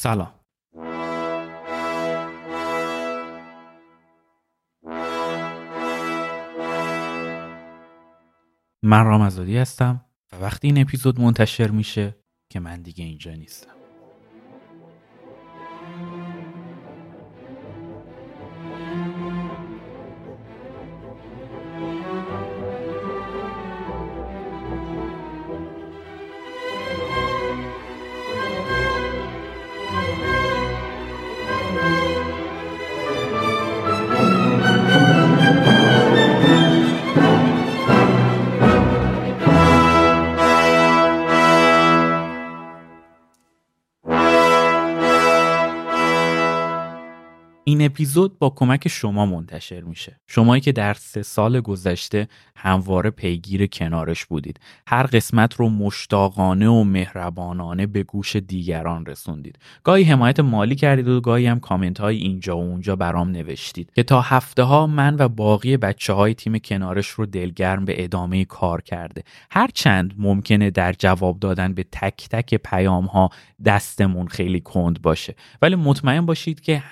سلام. 0.00 0.32
من 8.82 9.04
رام 9.04 9.22
هستم 9.56 10.04
و 10.32 10.36
وقتی 10.36 10.68
این 10.68 10.80
اپیزود 10.80 11.20
منتشر 11.20 11.70
میشه 11.70 12.16
که 12.50 12.60
من 12.60 12.82
دیگه 12.82 13.04
اینجا 13.04 13.34
نیستم. 13.34 13.79
این 47.80 47.86
اپیزود 47.86 48.38
با 48.38 48.50
کمک 48.50 48.88
شما 48.88 49.26
منتشر 49.26 49.80
میشه. 49.80 50.20
شمایی 50.26 50.60
که 50.60 50.72
در 50.72 50.94
سه 50.94 51.22
سال 51.22 51.60
گذشته 51.60 52.28
همواره 52.56 53.10
پیگیر 53.10 53.66
کنارش 53.66 54.24
بودید. 54.24 54.60
هر 54.86 55.02
قسمت 55.02 55.54
رو 55.54 55.68
مشتاقانه 55.68 56.68
و 56.68 56.84
مهربانانه 56.84 57.86
به 57.86 58.02
گوش 58.02 58.36
دیگران 58.36 59.06
رسوندید. 59.06 59.58
گاهی 59.84 60.04
حمایت 60.04 60.40
مالی 60.40 60.74
کردید 60.74 61.08
و 61.08 61.20
گاهی 61.20 61.46
هم 61.46 61.60
کامنت 61.60 62.00
های 62.00 62.16
اینجا 62.16 62.56
و 62.58 62.60
اونجا 62.60 62.96
برام 62.96 63.30
نوشتید. 63.30 63.92
که 63.94 64.02
تا 64.02 64.20
هفته 64.20 64.62
ها 64.62 64.86
من 64.86 65.16
و 65.18 65.28
باقی 65.28 65.76
بچه 65.76 66.12
های 66.12 66.34
تیم 66.34 66.58
کنارش 66.58 67.08
رو 67.08 67.26
دلگرم 67.26 67.84
به 67.84 68.04
ادامه 68.04 68.44
کار 68.44 68.82
کرده. 68.82 69.22
هر 69.50 69.70
چند 69.74 70.14
ممکنه 70.18 70.70
در 70.70 70.92
جواب 70.92 71.38
دادن 71.38 71.74
به 71.74 71.84
تک 71.92 72.28
تک 72.30 72.54
پیام 72.54 73.04
ها 73.04 73.30
دستمون 73.64 74.28
خیلی 74.28 74.60
کند 74.60 75.02
باشه. 75.02 75.34
ولی 75.62 75.74
مطمئن 75.74 76.26
باشید 76.26 76.60
که 76.60 76.82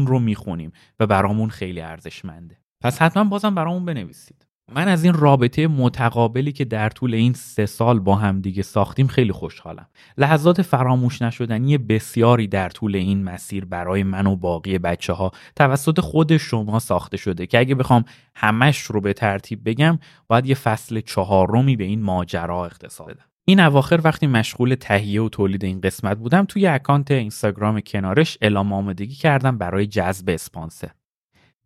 همهشون 0.00 0.06
رو 0.06 0.18
می‌خونیم 0.18 0.72
و 1.00 1.06
برامون 1.06 1.50
خیلی 1.50 1.80
ارزشمنده. 1.80 2.56
پس 2.82 3.02
حتما 3.02 3.24
بازم 3.24 3.54
برامون 3.54 3.84
بنویسید. 3.84 4.46
من 4.72 4.88
از 4.88 5.04
این 5.04 5.14
رابطه 5.14 5.66
متقابلی 5.66 6.52
که 6.52 6.64
در 6.64 6.88
طول 6.88 7.14
این 7.14 7.32
سه 7.32 7.66
سال 7.66 8.00
با 8.00 8.16
هم 8.16 8.40
دیگه 8.40 8.62
ساختیم 8.62 9.06
خیلی 9.06 9.32
خوشحالم. 9.32 9.86
لحظات 10.18 10.62
فراموش 10.62 11.22
نشدنی 11.22 11.78
بسیاری 11.78 12.46
در 12.46 12.68
طول 12.68 12.96
این 12.96 13.24
مسیر 13.24 13.64
برای 13.64 14.02
من 14.02 14.26
و 14.26 14.36
باقی 14.36 14.78
بچه 14.78 15.12
ها 15.12 15.30
توسط 15.56 16.00
خود 16.00 16.36
شما 16.36 16.78
ساخته 16.78 17.16
شده 17.16 17.46
که 17.46 17.58
اگه 17.58 17.74
بخوام 17.74 18.04
همش 18.34 18.78
رو 18.82 19.00
به 19.00 19.12
ترتیب 19.12 19.60
بگم 19.64 19.98
باید 20.28 20.46
یه 20.46 20.54
فصل 20.54 21.00
چهارمی 21.00 21.76
به 21.76 21.84
این 21.84 22.02
ماجرا 22.02 22.66
اختصاص 22.66 23.06
بدم. 23.06 23.29
این 23.44 23.60
اواخر 23.60 24.00
وقتی 24.04 24.26
مشغول 24.26 24.74
تهیه 24.74 25.22
و 25.22 25.28
تولید 25.28 25.64
این 25.64 25.80
قسمت 25.80 26.18
بودم 26.18 26.44
توی 26.44 26.66
اکانت 26.66 27.10
اینستاگرام 27.10 27.80
کنارش 27.80 28.38
اعلام 28.40 28.72
آمادگی 28.72 29.14
کردم 29.14 29.58
برای 29.58 29.86
جذب 29.86 30.30
اسپانسر. 30.30 30.90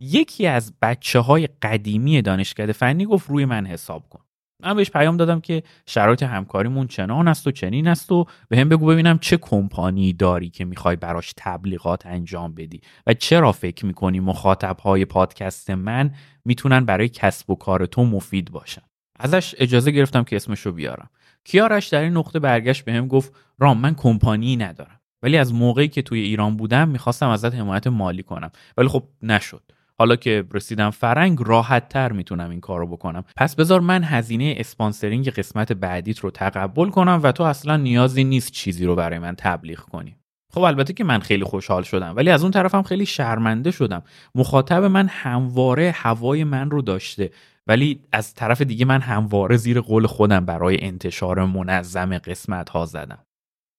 یکی 0.00 0.47
از 0.47 0.72
بچه 0.83 1.19
های 1.19 1.48
قدیمی 1.62 2.22
دانشکده 2.22 2.72
فنی 2.72 3.06
گفت 3.06 3.31
روی 3.31 3.44
من 3.44 3.66
حساب 3.66 4.08
کن. 4.08 4.20
من 4.62 4.75
بهش 4.75 4.91
پیام 4.91 5.16
دادم 5.16 5.41
که 5.41 5.62
شرایط 5.86 6.22
همکاریمون 6.22 6.86
چنان 6.86 7.28
است 7.28 7.47
و 7.47 7.50
چنین 7.50 7.88
است 7.88 8.12
و 8.12 8.27
به 8.48 8.59
هم 8.59 8.69
بگو 8.69 8.86
ببینم 8.86 9.19
چه 9.19 9.36
کمپانی 9.36 10.12
داری 10.12 10.50
که 10.50 10.64
می‌خوای 10.64 10.97
براش 10.97 11.34
تبلیغات 11.36 12.06
انجام 12.06 12.55
بدی 12.55 12.81
و 13.06 13.14
چرا 13.14 13.53
فکر 13.53 13.86
می‌کنی 13.86 14.20
مخاطب 14.20 14.78
های 14.78 15.05
پادکست 15.05 15.70
من 15.70 16.14
می‌تونن 16.44 16.84
برای 16.84 17.09
کسب 17.09 17.50
و 17.50 17.55
کار 17.55 17.86
تو 17.86 18.05
مفید 18.05 18.50
باشن. 18.50 18.82
ازش 19.19 19.54
اجازه 19.59 19.91
گرفتم 19.91 20.25
که 20.25 20.37
اسمشو 20.37 20.72
بیارم. 20.72 21.10
کیارش 21.44 21.88
در 21.88 22.00
این 22.00 22.16
نقطه 22.16 22.38
برگشت 22.38 22.84
بهم 22.84 23.09
گفت 23.09 23.32
رام 23.59 23.78
من 23.78 23.94
کمپانی 23.94 24.56
ندارم. 24.56 25.00
ولی 25.22 25.37
از 25.37 25.55
موقعی 25.55 25.88
که 25.88 26.03
توی 26.03 26.21
ایران 26.21 26.56
بودم 26.56 26.88
می‌خواستم 26.88 27.28
ازت 27.28 27.55
حمایت 27.55 27.87
مالی 27.87 28.22
کنم. 28.22 28.50
ولی 28.77 28.88
خب 28.88 29.05
نشد. 29.22 29.62
حالا 29.99 30.16
که 30.16 30.44
رسیدم 30.53 30.91
فرنگ 30.91 31.38
راحت 31.41 31.88
تر 31.88 32.12
می‌تونم 32.12 32.50
این 32.50 32.60
کارو 32.60 32.87
بکنم. 32.87 33.25
پس 33.37 33.56
بذار 33.56 33.81
من 33.81 34.05
هزینه 34.05 34.55
اسپانسرینگ 34.56 35.28
قسمت 35.28 35.72
بعدیت 35.72 36.19
رو 36.19 36.31
تقبل 36.31 36.91
کنم 36.91 37.21
و 37.22 37.32
تو 37.32 37.43
اصلا 37.43 37.76
نیازی 37.76 38.25
نیست 38.25 38.53
چیزی 38.53 38.87
رو 38.87 38.94
برای 38.94 39.19
من 39.19 39.34
تبلیغ 39.38 39.78
کنی. 39.78 40.16
خب 40.53 40.61
البته 40.61 40.93
که 40.93 41.05
من 41.05 41.19
خیلی 41.19 41.44
خوشحال 41.44 41.82
شدم 41.82 42.16
ولی 42.16 42.31
از 42.31 42.43
اون 42.43 42.50
طرفم 42.50 42.82
خیلی 42.82 43.06
شرمنده 43.06 43.71
شدم. 43.71 44.03
مخاطب 44.34 44.84
من 44.84 45.09
همواره 45.09 45.91
هوای 45.97 46.44
من 46.44 46.71
رو 46.71 46.82
داشته. 46.82 47.31
ولی 47.66 48.00
از 48.12 48.34
طرف 48.34 48.62
دیگه 48.62 48.84
من 48.84 49.00
همواره 49.00 49.56
زیر 49.56 49.80
قول 49.80 50.06
خودم 50.06 50.44
برای 50.44 50.84
انتشار 50.84 51.44
منظم 51.44 52.19
قسمت 52.19 52.69
ها 52.69 52.86
زدم. 52.86 53.19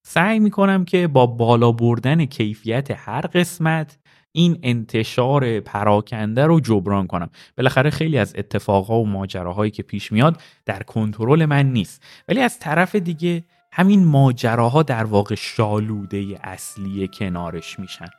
سعی 0.07 0.39
می‌کنم 0.39 0.85
که 0.85 1.07
با 1.07 1.25
بالا 1.25 1.71
بردن 1.71 2.25
کیفیت 2.25 2.91
هر 2.91 3.21
قسمت 3.21 3.97
این 4.31 4.59
انتشار 4.63 5.59
پراکنده 5.59 6.45
رو 6.45 6.59
جبران 6.59 7.07
کنم. 7.07 7.29
بالاخره 7.57 7.89
خیلی 7.89 8.17
از 8.17 8.33
اتفاقها 8.37 8.99
و 8.99 9.07
ماجراهایی 9.07 9.71
که 9.71 9.83
پیش 9.83 10.11
میاد 10.11 10.41
در 10.65 10.83
کنترل 10.83 11.45
من 11.45 11.65
نیست. 11.65 12.03
ولی 12.27 12.41
از 12.41 12.59
طرف 12.59 12.95
دیگه 12.95 13.43
همین 13.71 14.05
ماجراها 14.05 14.83
در 14.83 15.03
واقع 15.03 15.35
شالوده 15.35 16.39
اصلی 16.43 17.07
کنارش 17.07 17.79
میشن. 17.79 18.09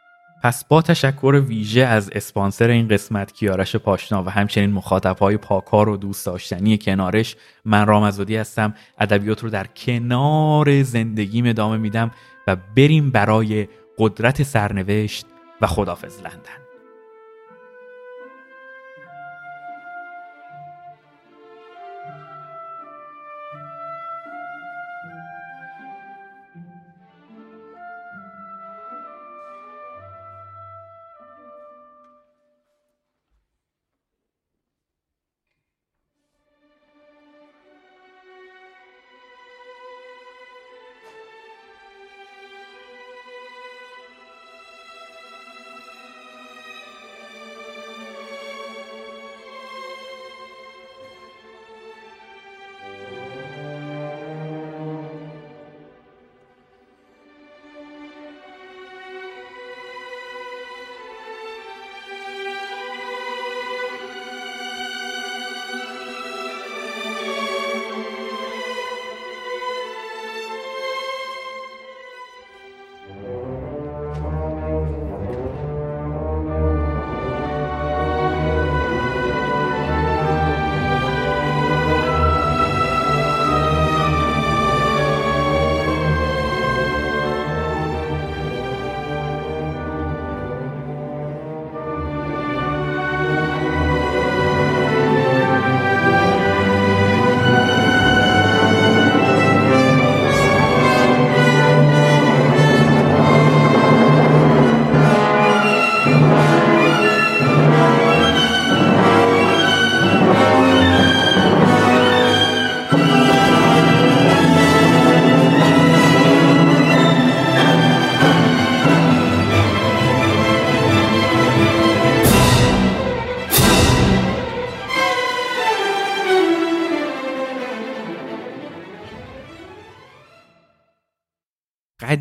پس 0.47 0.65
با 0.65 0.83
تشکر 0.83 1.43
ویژه 1.47 1.81
از 1.81 2.11
اسپانسر 2.11 2.69
این 2.69 2.89
قسمت 2.89 3.33
کیارش 3.33 3.77
پاشنا 3.77 4.23
و 4.23 4.29
همچنین 4.29 4.73
مخاطبهای 4.73 5.37
پاکار 5.37 5.89
و 5.89 5.97
دوست 5.97 6.27
داشتنی 6.27 6.79
کنارش 6.79 7.37
من 7.65 7.87
رامزادی 7.87 8.37
هستم. 8.37 8.75
ادبیات 8.99 9.43
رو 9.43 9.51
در 9.51 9.67
کنار 9.67 10.83
زندگیم 10.83 11.47
ادامه 11.47 11.77
میدم 11.77 12.11
و 12.47 12.57
بریم 12.77 13.11
برای 13.11 13.69
قدرت 13.99 14.43
سرنوشت 14.43 15.27
و 15.61 15.67
خدافز 15.67 16.19
لندن. 16.19 16.66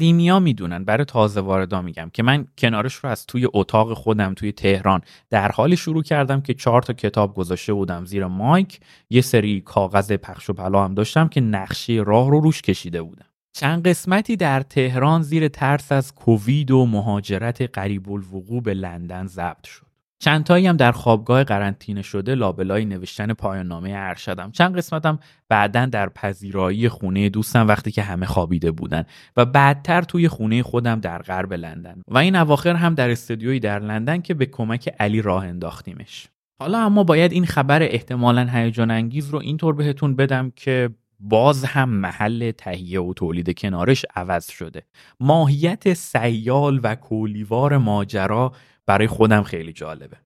قدیمیا 0.06 0.40
می‌دونن. 0.40 0.84
برای 0.84 1.06
تازه 1.06 1.42
واردا 1.42 1.82
میگم 1.82 2.10
که 2.14 2.24
من 2.24 2.48
کنارش 2.58 2.94
رو 2.96 3.10
از 3.10 3.26
توی 3.26 3.48
اتاق 3.54 3.94
خودم 3.94 4.34
توی 4.34 4.52
تهران 4.52 5.02
در 5.30 5.52
حالی 5.52 5.78
شروع 5.78 6.04
کردم 6.04 6.42
که 6.42 6.54
چهار 6.54 6.82
تا 6.82 6.94
کتاب 6.94 7.34
گذاشته 7.36 7.74
بودم 7.74 8.06
زیر 8.06 8.26
مایک. 8.28 8.80
یه 9.10 9.22
سری 9.22 9.62
کاغذ 9.62 10.12
پخش 10.12 10.50
و 10.50 10.54
پلا 10.54 10.86
هم 10.86 10.94
داشتم 10.94 11.28
که 11.28 11.42
نقشه 11.42 11.94
راه 11.94 12.30
رو 12.30 12.40
روش 12.40 12.62
کشیده 12.62 13.02
بودم. 13.02 13.26
چند 13.54 13.88
قسمتی 13.88 14.36
در 14.36 14.62
تهران 14.62 15.22
زیر 15.22 15.48
ترس 15.48 15.92
از 15.92 16.14
کووید 16.14 16.72
و 16.72 16.86
مهاجرت 16.86 17.62
قریب 17.62 18.12
الوقوع 18.12 18.62
به 18.62 18.74
لندن 18.74 19.28
ضبط 19.28 19.68
شد. 19.68 19.85
چندتایی 20.26 20.68
هم 20.68 20.78
در 20.78 20.92
خوابگاه 20.92 21.44
قرنطینه 21.44 22.02
شده 22.02 22.36
لابلای 22.36 22.86
نوشتن 22.86 23.34
پایان 23.34 23.68
نامه 23.68 23.92
ارشدم. 23.96 24.52
چند 24.52 24.78
قسمتم 24.78 25.20
بعدا 25.50 25.86
در 25.86 26.10
پذیرایی 26.10 26.90
خونه 26.90 27.30
دوستم 27.30 27.68
وقتی 27.68 27.92
که 27.92 28.02
همه 28.02 28.26
خوابیده 28.26 28.72
بودن 28.72 29.04
و 29.38 29.46
بعدتر 29.46 30.02
توی 30.02 30.28
خونه 30.28 30.64
خودم 30.64 31.00
در 31.00 31.22
غرب 31.22 31.54
لندن. 31.54 32.02
و 32.08 32.18
این 32.18 32.36
اواخر 32.36 32.76
هم 32.76 32.96
در 32.96 33.10
استودیویی 33.10 33.60
در 33.60 33.80
لندن 33.80 34.22
که 34.22 34.34
به 34.34 34.46
کمک 34.46 34.90
علی 35.00 35.22
راه 35.22 35.46
انداختیمش. 35.46 36.28
حالا 36.60 36.86
اما 36.86 37.04
باید 37.04 37.32
این 37.32 37.46
خبر 37.46 37.84
احتمالا 37.84 38.48
هیجان 38.52 38.92
انگیز 38.92 39.30
رو 39.30 39.40
اینطور 39.40 39.76
بهتون 39.76 40.16
بدم 40.16 40.52
که 40.56 40.90
باز 41.20 41.66
هم 41.66 41.90
محل 41.90 42.52
تهیه 42.52 43.02
و 43.02 43.14
تولید 43.14 43.60
کنارش 43.60 44.06
عوض 44.16 44.52
شده. 44.52 44.84
ماهیت 45.20 45.94
سیال 45.94 46.80
و 46.84 46.96
کولیوار 46.96 47.78
ماجرا 47.78 48.52
برای 48.86 49.08
خودم 49.08 49.44
خیلی 49.44 49.74
جالبه. 49.74 50.18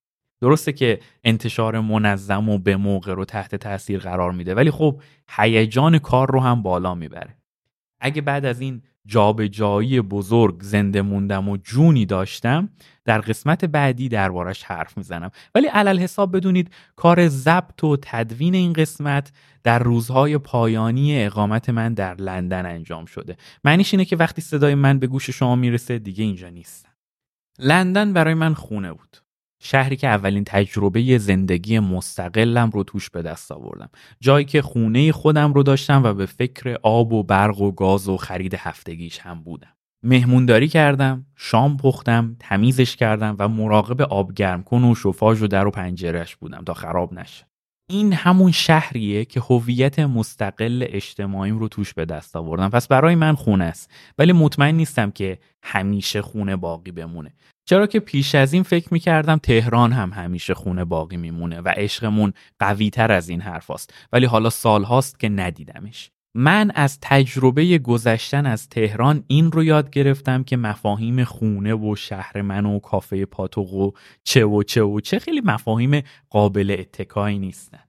درسته 0.41 0.73
که 0.73 0.99
انتشار 1.23 1.79
منظم 1.79 2.49
و 2.49 2.57
به 2.57 2.75
موقع 2.75 3.13
رو 3.13 3.25
تحت 3.25 3.55
تاثیر 3.55 3.99
قرار 3.99 4.31
میده 4.31 4.55
ولی 4.55 4.71
خب 4.71 5.01
هیجان 5.29 5.99
کار 5.99 6.31
رو 6.31 6.39
هم 6.39 6.61
بالا 6.61 6.95
می‌بره. 6.95 7.37
اگه 7.99 8.21
بعد 8.21 8.45
از 8.45 8.61
این 8.61 8.81
جابجایی 9.05 10.01
بزرگ 10.01 10.61
زنده 10.61 11.01
موندم 11.01 11.49
و 11.49 11.57
جونی 11.57 12.05
داشتم 12.05 12.69
در 13.05 13.21
قسمت 13.21 13.65
بعدی 13.65 14.09
دربارش 14.09 14.63
حرف 14.63 14.97
می‌زنم. 14.97 15.31
ولی 15.55 15.67
علل 15.67 15.99
حساب 15.99 16.35
بدونید 16.37 16.71
کار 16.95 17.27
ضبط 17.27 17.83
و 17.83 17.97
تدوین 18.01 18.55
این 18.55 18.73
قسمت 18.73 19.31
در 19.63 19.79
روزهای 19.79 20.37
پایانی 20.37 21.23
اقامت 21.25 21.69
من 21.69 21.93
در 21.93 22.15
لندن 22.15 22.65
انجام 22.65 23.05
شده. 23.05 23.37
معنیش 23.63 23.93
اینه 23.93 24.05
که 24.05 24.15
وقتی 24.15 24.41
صدای 24.41 24.75
من 24.75 24.99
به 24.99 25.07
گوش 25.07 25.29
شما 25.29 25.55
می‌رسه 25.55 25.99
دیگه 25.99 26.23
اینجا 26.23 26.49
نیستم. 26.49 26.88
لندن 27.59 28.13
برای 28.13 28.33
من 28.33 28.53
خونه 28.53 28.93
بود. 28.93 29.17
شهری 29.61 29.95
که 29.95 30.07
اولین 30.07 30.43
تجربه 30.43 31.17
زندگی 31.17 31.79
مستقلم 31.79 32.69
رو 32.69 32.83
توش 32.83 33.09
به 33.09 33.21
دست 33.21 33.51
آوردم. 33.51 33.89
جایی 34.19 34.45
که 34.45 34.61
خونه 34.61 35.11
خودم 35.11 35.53
رو 35.53 35.63
داشتم 35.63 36.03
و 36.03 36.13
به 36.13 36.25
فکر 36.25 36.77
آب 36.83 37.13
و 37.13 37.23
برق 37.23 37.61
و 37.61 37.71
گاز 37.71 38.09
و 38.09 38.17
خرید 38.17 38.53
هفتگیش 38.53 39.19
هم 39.19 39.43
بودم. 39.43 39.73
مهمونداری 40.03 40.67
کردم 40.67 41.25
شام 41.35 41.77
پختم 41.77 42.35
تمیزش 42.39 42.95
کردم 42.95 43.35
و 43.39 43.47
مراقب 43.47 44.01
آب 44.01 44.33
گرم 44.33 44.63
کن 44.63 44.83
و 44.83 44.95
شفاژ 44.95 45.41
و 45.41 45.47
در 45.47 45.67
و 45.67 45.71
پنجرش 45.71 46.35
بودم 46.35 46.63
تا 46.63 46.73
خراب 46.73 47.13
نشه. 47.13 47.45
این 47.91 48.13
همون 48.13 48.51
شهریه 48.51 49.25
که 49.25 49.39
هویت 49.39 49.99
مستقل 49.99 50.85
اجتماعیم 50.89 51.59
رو 51.59 51.67
توش 51.67 51.93
به 51.93 52.05
دست 52.05 52.35
آوردم 52.35 52.69
پس 52.69 52.87
برای 52.87 53.15
من 53.15 53.35
خونه 53.35 53.63
است. 53.63 53.91
ولی 54.17 54.33
مطمئن 54.33 54.75
نیستم 54.75 55.11
که 55.11 55.39
همیشه 55.63 56.21
خونه 56.21 56.55
باقی 56.55 56.91
بمونه. 56.91 57.33
چرا 57.65 57.87
که 57.87 57.99
پیش 57.99 58.35
از 58.35 58.53
این 58.53 58.63
فکر 58.63 58.87
می‌کردم 58.93 59.37
تهران 59.37 59.91
هم 59.91 60.11
همیشه 60.11 60.53
خونه 60.53 60.85
باقی 60.85 61.17
میمونه 61.17 61.61
و 61.61 61.67
عشقمون 61.67 62.33
قوی 62.59 62.89
تر 62.89 63.11
از 63.11 63.29
این 63.29 63.41
حرف 63.41 63.71
هست. 63.71 63.93
ولی 64.13 64.25
حالا 64.25 64.49
سال 64.49 64.83
هاست 64.83 65.19
که 65.19 65.29
ندیدمش. 65.29 66.11
من 66.35 66.71
از 66.75 66.99
تجربه 67.01 67.77
گذشتن 67.77 68.45
از 68.45 68.69
تهران 68.69 69.23
این 69.27 69.51
رو 69.51 69.63
یاد 69.63 69.89
گرفتم 69.89 70.43
که 70.43 70.57
مفاهیم 70.57 71.23
خونه 71.23 71.73
و 71.73 71.95
شهر 71.95 72.41
من 72.41 72.65
و 72.65 72.79
کافه 72.79 73.25
پاتوق 73.25 73.73
و 73.73 73.91
چه 74.23 74.45
و 74.45 74.63
چه 74.63 74.83
و 74.83 74.99
چه 74.99 75.19
خیلی 75.19 75.41
مفاهیم 75.41 76.01
قابل 76.29 76.75
اتکایی 76.79 77.39
نیستن. 77.39 77.79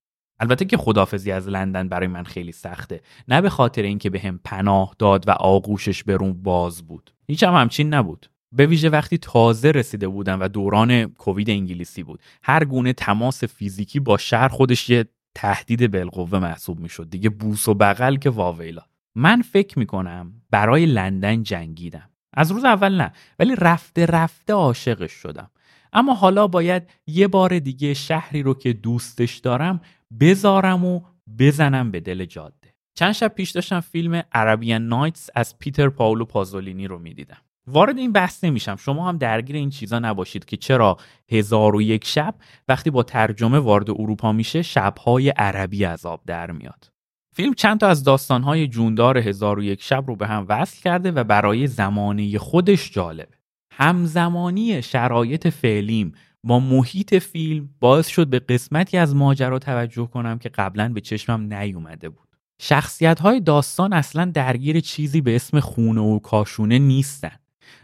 البته 0.40 0.64
که 0.64 0.76
خدافزی 0.76 1.32
از 1.32 1.48
لندن 1.48 1.88
برای 1.88 2.06
من 2.06 2.24
خیلی 2.24 2.52
سخته. 2.52 3.00
نه 3.28 3.40
به 3.40 3.50
خاطر 3.50 3.82
اینکه 3.82 4.10
به 4.10 4.34
پناه 4.44 4.94
داد 4.98 5.28
و 5.28 5.30
آغوشش 5.30 6.04
برون 6.04 6.42
باز 6.42 6.82
بود. 6.82 7.14
هیچ 7.26 7.42
هم 7.42 7.54
همچین 7.54 7.94
نبود. 7.94 8.30
به 8.52 8.66
ویژه 8.66 8.88
وقتی 8.88 9.18
تازه 9.18 9.70
رسیده 9.70 10.08
بودم 10.08 10.40
و 10.40 10.48
دوران 10.48 11.06
کووید 11.06 11.50
انگلیسی 11.50 12.02
بود. 12.02 12.22
هر 12.42 12.64
گونه 12.64 12.92
تماس 12.92 13.44
فیزیکی 13.44 14.00
با 14.00 14.18
شهر 14.18 14.48
خودش 14.48 14.90
یه 14.90 15.04
تهدید 15.34 15.90
بالقوه 15.90 16.38
محسوب 16.38 16.80
می‌شد. 16.80 17.10
دیگه 17.10 17.30
بوس 17.30 17.68
و 17.68 17.74
بغل 17.74 18.16
که 18.16 18.30
واویلا. 18.30 18.82
من 19.16 19.42
فکر 19.42 19.78
می‌کنم 19.78 20.42
برای 20.50 20.86
لندن 20.86 21.42
جنگیدم. 21.42 22.10
از 22.34 22.50
روز 22.52 22.64
اول 22.64 22.96
نه 22.96 23.12
ولی 23.38 23.56
رفته 23.56 24.06
رفته 24.06 24.52
عاشقش 24.52 25.12
شدم. 25.12 25.50
اما 25.92 26.14
حالا 26.14 26.46
باید 26.46 26.90
یه 27.06 27.28
بار 27.28 27.58
دیگه 27.58 27.94
شهری 27.94 28.42
رو 28.42 28.54
که 28.54 28.72
دوستش 28.72 29.38
دارم 29.38 29.80
بذارم 30.20 30.84
و 30.84 31.00
بزنم 31.38 31.90
به 31.90 32.00
دل 32.00 32.24
جاده. 32.24 32.74
چند 32.94 33.12
شب 33.12 33.28
پیش 33.28 33.50
داشتم 33.50 33.80
فیلم 33.80 34.22
عربیان 34.32 34.86
نایتس 34.86 35.30
از 35.34 35.58
پیتر 35.58 35.88
پاولو 35.88 36.24
پازولینی 36.24 36.86
رو 36.86 36.98
می‌دیدم. 36.98 37.40
وارد 37.72 37.98
این 37.98 38.12
بحث 38.12 38.44
نمیشم. 38.44 38.76
شما 38.76 39.08
هم 39.08 39.18
درگیر 39.18 39.56
این 39.56 39.70
چیزا 39.70 39.98
نباشید 39.98 40.44
که 40.44 40.56
چرا 40.56 40.96
هزار 41.28 41.76
و 41.76 41.82
یک 41.82 42.06
شب 42.06 42.34
وقتی 42.68 42.90
با 42.90 43.02
ترجمه 43.02 43.58
وارد 43.58 43.90
اروپا 43.90 44.32
میشه 44.32 44.62
شبهای 44.62 45.28
عربی 45.28 45.84
عذاب 45.84 46.20
در 46.26 46.50
میاد. 46.50 46.90
فیلم 47.34 47.54
چند 47.54 47.80
تا 47.80 47.88
از 47.88 48.04
داستانهای 48.04 48.68
جوندار 48.68 49.18
هزار 49.18 49.58
و 49.58 49.62
یک 49.62 49.82
شب 49.82 50.04
رو 50.06 50.16
به 50.16 50.26
هم 50.26 50.46
وصل 50.48 50.82
کرده 50.82 51.10
و 51.10 51.24
برای 51.24 51.66
زمانه 51.66 52.38
خودش 52.38 52.92
جالبه. 52.92 53.36
همزمانی 53.72 54.82
شرایط 54.82 55.48
فعلیم 55.48 56.12
با 56.44 56.60
محیط 56.60 57.14
فیلم 57.14 57.68
باعث 57.80 58.08
شد 58.08 58.26
به 58.26 58.38
قسمتی 58.38 58.98
از 58.98 59.16
ماجرا 59.16 59.58
توجه 59.58 60.06
کنم 60.06 60.38
که 60.38 60.48
قبلا 60.48 60.88
به 60.88 61.00
چشمم 61.00 61.54
نیومده 61.54 62.08
بود. 62.08 62.28
شخصیت 62.62 63.20
های 63.20 63.40
داستان 63.40 63.92
اصلا 63.92 64.24
درگیر 64.24 64.80
چیزی 64.80 65.20
به 65.20 65.36
اسم 65.36 65.60
خونه 65.60 66.00
و 66.00 66.18
کاشونه 66.18 66.78
نیستن. 66.78 67.39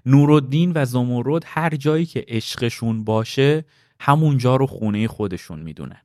نورالدین 0.06 0.73
و 0.75 0.85
زمرد 0.85 1.43
هر 1.47 1.71
جایی 1.71 2.06
که 2.06 2.25
عشقشون 2.28 3.05
باشه 3.05 3.64
همونجا 4.00 4.57
رو 4.57 4.66
خونه 4.66 5.09
خودشون 5.09 5.61
می‌دونن. 5.61 6.00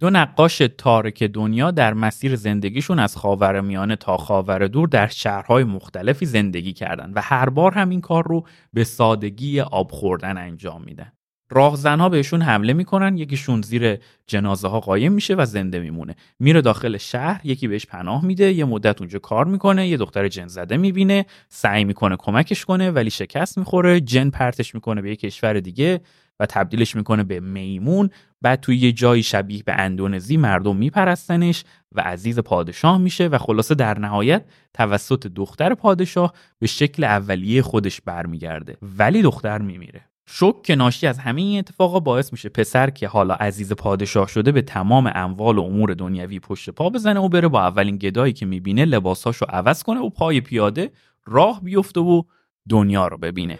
دو 0.00 0.10
نقاش 0.10 0.62
تارک 0.78 1.22
دنیا 1.22 1.70
در 1.70 1.94
مسیر 1.94 2.36
زندگیشون 2.36 2.98
از 2.98 3.16
خاور 3.16 3.60
میانه 3.60 3.96
تا 3.96 4.16
خاور 4.16 4.66
دور 4.66 4.88
در 4.88 5.06
شهرهای 5.06 5.64
مختلفی 5.64 6.26
زندگی 6.26 6.72
کردن 6.72 7.12
و 7.14 7.20
هر 7.20 7.48
بار 7.48 7.72
هم 7.72 7.90
این 7.90 8.00
کار 8.00 8.28
رو 8.28 8.46
به 8.72 8.84
سادگی 8.84 9.60
آب 9.60 9.90
خوردن 9.90 10.36
انجام 10.36 10.82
میدن. 10.82 11.12
راهزنها 11.50 12.08
بهشون 12.08 12.42
حمله 12.42 12.72
می‌کنن 12.72 13.16
یکیشون 13.16 13.62
زیر 13.62 13.98
جنازه 14.26 14.68
ها 14.68 14.80
قایم 14.80 15.12
میشه 15.12 15.34
و 15.34 15.44
زنده 15.44 15.80
میمونه. 15.80 16.14
میره 16.38 16.60
داخل 16.60 16.96
شهر 16.96 17.40
یکی 17.44 17.68
بهش 17.68 17.86
پناه 17.86 18.24
میده 18.24 18.52
یه 18.52 18.64
مدت 18.64 19.00
اونجا 19.00 19.18
کار 19.18 19.44
می‌کنه 19.44 19.88
یه 19.88 19.96
دختر 19.96 20.28
جن 20.28 20.46
زده 20.46 20.76
می‌بینه 20.76 21.26
سعی 21.48 21.84
می‌کنه 21.84 22.16
کمکش 22.18 22.64
کنه 22.64 22.90
ولی 22.90 23.10
شکست 23.10 23.58
می‌خوره 23.58 24.00
جن 24.00 24.30
پرتش 24.30 24.74
می‌کنه 24.74 25.02
به 25.02 25.10
یه 25.10 25.16
کشور 25.16 25.60
دیگه 25.60 26.00
و 26.40 26.46
تبدیلش 26.46 26.96
می‌کنه 26.96 27.24
به 27.24 27.40
میمون. 27.40 28.10
بعد 28.42 28.60
توی 28.60 28.76
یه 28.76 28.92
جایی 28.92 29.22
شبیه 29.22 29.62
به 29.62 29.72
اندونزی 29.72 30.36
مردم 30.36 30.76
میپرستنش 30.76 31.64
و 31.92 32.00
عزیز 32.00 32.38
پادشاه 32.38 32.98
میشه 32.98 33.26
و 33.26 33.38
خلاصه 33.38 33.74
در 33.74 33.98
نهایت 33.98 34.44
توسط 34.74 35.26
دختر 35.26 35.74
پادشاه 35.74 36.32
به 36.58 36.66
شکل 36.66 37.04
اولیه 37.04 37.62
خودش 37.62 38.00
برمیگرده. 38.00 38.76
ولی 38.82 39.22
دختر 39.22 39.58
میمیره. 39.58 40.00
شک 40.26 40.62
که 40.62 40.74
ناشی 40.74 41.06
از 41.06 41.18
همه 41.18 41.40
این 41.40 41.58
اتفاقا 41.58 42.00
باعث 42.00 42.32
میشه 42.32 42.48
پسر 42.48 42.90
که 42.90 43.08
حالا 43.08 43.34
عزیز 43.34 43.72
پادشاه 43.72 44.28
شده 44.28 44.52
به 44.52 44.62
تمام 44.62 45.10
اموال 45.14 45.58
و 45.58 45.62
امور 45.62 45.94
دنیوی 45.94 46.40
پشت 46.40 46.70
پا 46.70 46.90
بزنه 46.90 47.20
و 47.20 47.28
بره 47.28 47.48
با 47.48 47.60
اولین 47.60 47.96
گدایی 47.96 48.32
که 48.32 48.46
می‌بینه 48.46 48.84
لباساشو 48.84 49.46
عوض 49.48 49.82
کنه 49.82 50.00
و 50.00 50.10
پای 50.10 50.40
پیاده 50.40 50.90
راه 51.24 51.60
بیفته 51.60 52.00
و 52.00 52.22
دنیا 52.68 53.08
رو 53.08 53.18
ببینه. 53.18 53.58